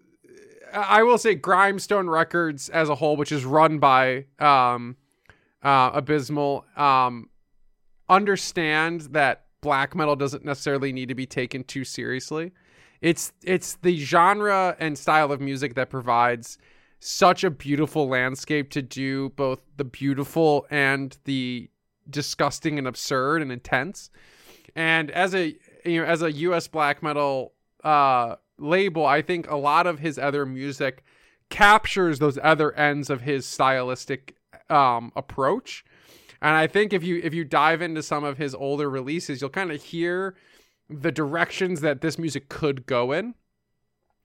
[0.73, 4.97] I will say Grimestone Records as a whole, which is run by um,
[5.63, 7.29] uh, Abysmal, um,
[8.09, 12.51] understand that black metal doesn't necessarily need to be taken too seriously.
[13.01, 16.57] It's it's the genre and style of music that provides
[16.99, 21.69] such a beautiful landscape to do both the beautiful and the
[22.09, 24.09] disgusting and absurd and intense.
[24.75, 25.55] And as a
[25.85, 27.53] you know as a US black metal
[27.83, 31.03] uh label, I think a lot of his other music
[31.49, 34.35] captures those other ends of his stylistic
[34.69, 35.85] um approach.
[36.41, 39.49] And I think if you if you dive into some of his older releases, you'll
[39.49, 40.35] kind of hear
[40.89, 43.35] the directions that this music could go in.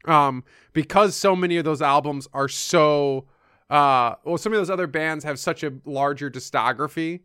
[0.05, 3.27] Um because so many of those albums are so
[3.71, 7.21] uh well some of those other bands have such a larger discography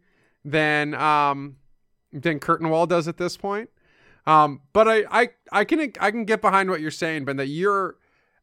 [0.45, 1.57] than um
[2.13, 3.69] than Curta'n Wall does at this point.
[4.25, 7.47] Um but i i i can i can get behind what you're saying ben that
[7.47, 7.97] you're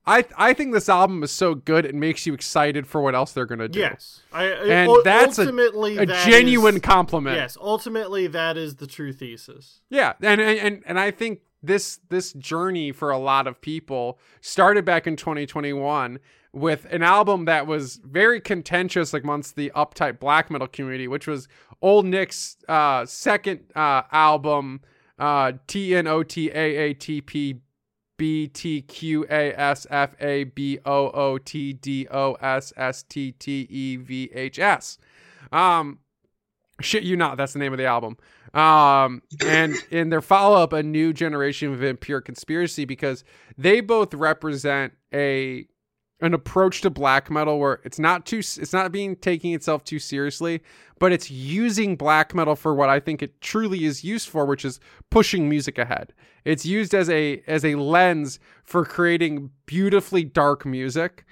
[0.06, 3.32] I I think this album is so good it makes you excited for what else
[3.32, 3.80] they're gonna do.
[3.80, 7.36] Yes, I, and u- that's ultimately a, a that genuine is, compliment.
[7.36, 9.80] Yes, ultimately that is the true thesis.
[9.88, 14.84] Yeah, and and and I think this this journey for a lot of people started
[14.84, 16.18] back in 2021
[16.52, 21.48] with an album that was very contentious amongst the uptight black metal community, which was
[21.82, 24.80] Old Nick's uh, second uh, album,
[25.18, 27.60] uh, T N O T A A T P
[28.16, 33.02] B T Q A S F A B O O T D O S S
[33.02, 34.98] T T E V H S.
[35.52, 35.98] Um,
[36.80, 38.16] shit you not, that's the name of the album.
[38.52, 43.24] Um, and in their follow up, a new generation of impure conspiracy because
[43.58, 45.66] they both represent a
[46.24, 49.98] an approach to black metal where it's not too it's not being taking itself too
[49.98, 50.62] seriously
[50.98, 54.64] but it's using black metal for what i think it truly is used for which
[54.64, 56.12] is pushing music ahead.
[56.44, 61.24] It's used as a as a lens for creating beautifully dark music.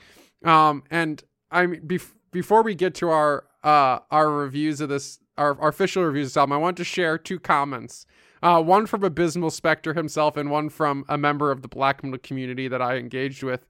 [0.44, 5.58] Um and i'm bef- before we get to our uh our reviews of this our,
[5.60, 8.06] our official reviews of this album i want to share two comments.
[8.42, 12.18] Uh, one from Abysmal Spectre himself, and one from a member of the black metal
[12.24, 13.68] community that I engaged with.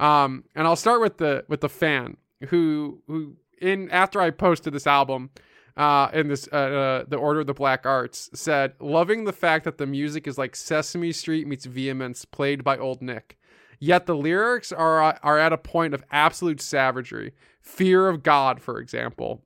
[0.00, 2.16] Um, and I'll start with the with the fan
[2.48, 5.30] who who in after I posted this album,
[5.76, 9.64] uh, in this uh, uh, the Order of the Black Arts said, loving the fact
[9.64, 13.38] that the music is like Sesame Street meets Vehemence, played by Old Nick.
[13.80, 18.78] Yet the lyrics are are at a point of absolute savagery, fear of God, for
[18.78, 19.42] example.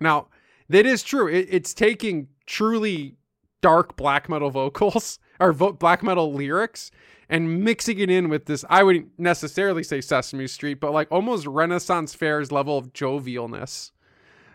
[0.00, 0.28] Now,
[0.68, 1.28] that is true.
[1.28, 3.16] It, it's taking truly
[3.62, 6.90] dark black metal vocals or vo- black metal lyrics
[7.34, 8.64] and mixing it in with this.
[8.70, 13.90] I wouldn't necessarily say Sesame Street, but like almost Renaissance Fair's level of jovialness.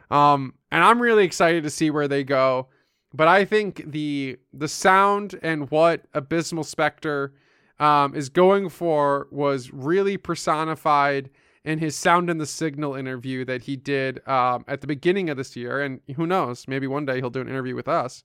[0.09, 2.69] Um, and I'm really excited to see where they go.
[3.13, 7.33] But I think the the sound and what Abysmal Spectre
[7.81, 11.29] um, is going for was really personified
[11.65, 15.35] in his Sound and the Signal interview that he did um, at the beginning of
[15.35, 15.81] this year.
[15.81, 18.23] And who knows, maybe one day he'll do an interview with us.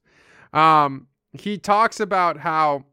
[0.52, 2.84] Um, he talks about how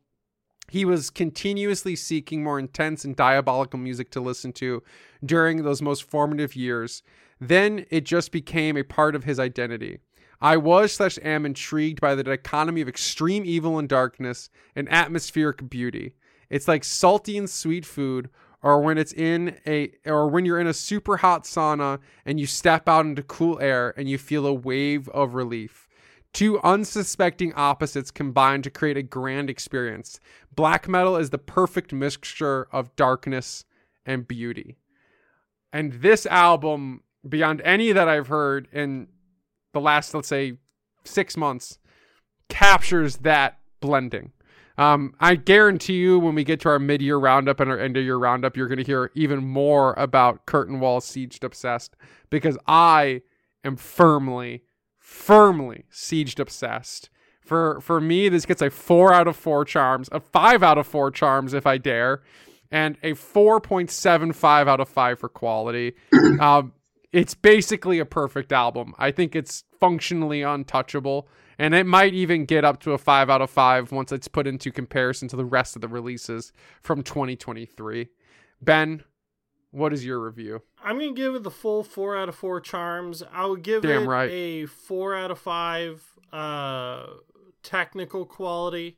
[0.71, 4.81] he was continuously seeking more intense and diabolical music to listen to
[5.21, 7.03] during those most formative years.
[7.41, 9.99] Then it just became a part of his identity.
[10.39, 15.69] I was slash am intrigued by the dichotomy of extreme evil and darkness and atmospheric
[15.69, 16.13] beauty.
[16.49, 18.29] It's like salty and sweet food,
[18.63, 22.45] or when it's in a or when you're in a super hot sauna and you
[22.45, 25.89] step out into cool air and you feel a wave of relief.
[26.33, 30.19] Two unsuspecting opposites combine to create a grand experience.
[30.55, 33.65] Black metal is the perfect mixture of darkness
[34.05, 34.77] and beauty.
[35.73, 39.07] And this album, beyond any that I've heard in
[39.73, 40.57] the last, let's say,
[41.03, 41.79] six months,
[42.49, 44.31] captures that blending.
[44.77, 48.55] Um, I guarantee you, when we get to our mid-year roundup and our end-of-year roundup,
[48.55, 51.95] you're going to hear even more about Curta'n Wall Siege Obsessed
[52.29, 53.21] because I
[53.63, 54.63] am firmly,
[55.11, 57.09] firmly Siege Obsessed.
[57.41, 60.87] For for me, this gets a four out of four charms, a five out of
[60.87, 62.21] four charms if I dare,
[62.71, 65.95] and a four point seven five out of five for quality.
[66.39, 66.73] um,
[67.11, 68.93] it's basically a perfect album.
[68.97, 71.27] I think it's functionally untouchable
[71.59, 74.47] and it might even get up to a 5 out of 5 once it's put
[74.47, 78.07] into comparison to the rest of the releases from 2023.
[78.61, 79.03] Ben,
[79.71, 80.61] what is your review?
[80.83, 83.23] I'm gonna give it the full four out of four charms.
[83.33, 84.29] I would give Damn it right.
[84.31, 87.07] a four out of five uh,
[87.63, 88.97] technical quality.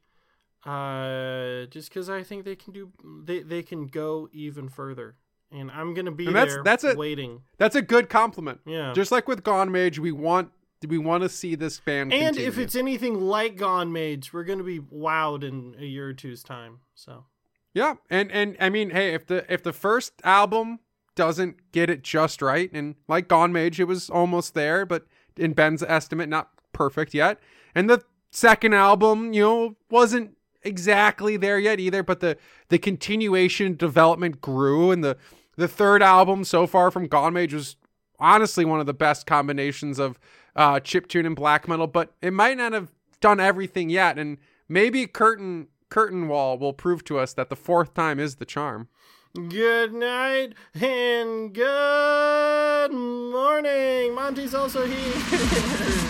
[0.65, 2.91] Uh, just because I think they can do
[3.25, 5.15] they they can go even further,
[5.51, 7.41] and I'm gonna be And that's- there that's a- waiting.
[7.57, 8.61] That's a good compliment.
[8.65, 8.93] Yeah.
[8.93, 10.51] Just like with Gonemage, we want
[10.87, 12.47] we want to see this band and continue.
[12.47, 16.79] if it's anything like Gonemage, we're gonna be wowed in a year or two's time.
[16.95, 17.25] So
[17.73, 20.79] Yeah, and and I mean, hey, if the if the first album
[21.15, 25.05] doesn't get it just right, and like Gonemage, it was almost there, but
[25.37, 27.39] in Ben's estimate, not perfect yet.
[27.73, 32.37] And the second album, you know, wasn't exactly there yet either, but the
[32.69, 35.17] the continuation development grew, and the
[35.55, 37.75] the third album so far from Gonemage was
[38.19, 40.19] honestly one of the best combinations of
[40.55, 44.37] uh, chiptune and black metal, but it might not have done everything yet, and
[44.69, 48.87] maybe Curta'n Curta'n Wall will prove to us that the fourth time is the charm.
[49.35, 54.15] good night and good morning.
[54.15, 55.13] Monty's also here.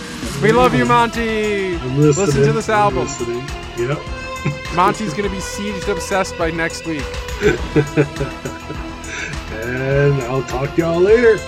[0.42, 1.78] We love you, Monty.
[1.96, 3.06] Listen to this album.
[3.78, 3.98] Yep.
[4.74, 7.04] Monty's gonna be sieged obsessed by next week.
[9.54, 11.38] And I'll talk to y'all later.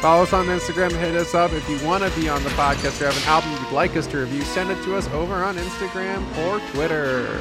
[0.00, 1.52] Follow us on Instagram, hit us up.
[1.52, 4.06] If you want to be on the podcast or have an album you'd like us
[4.08, 7.38] to review, send it to us over on Instagram or Twitter.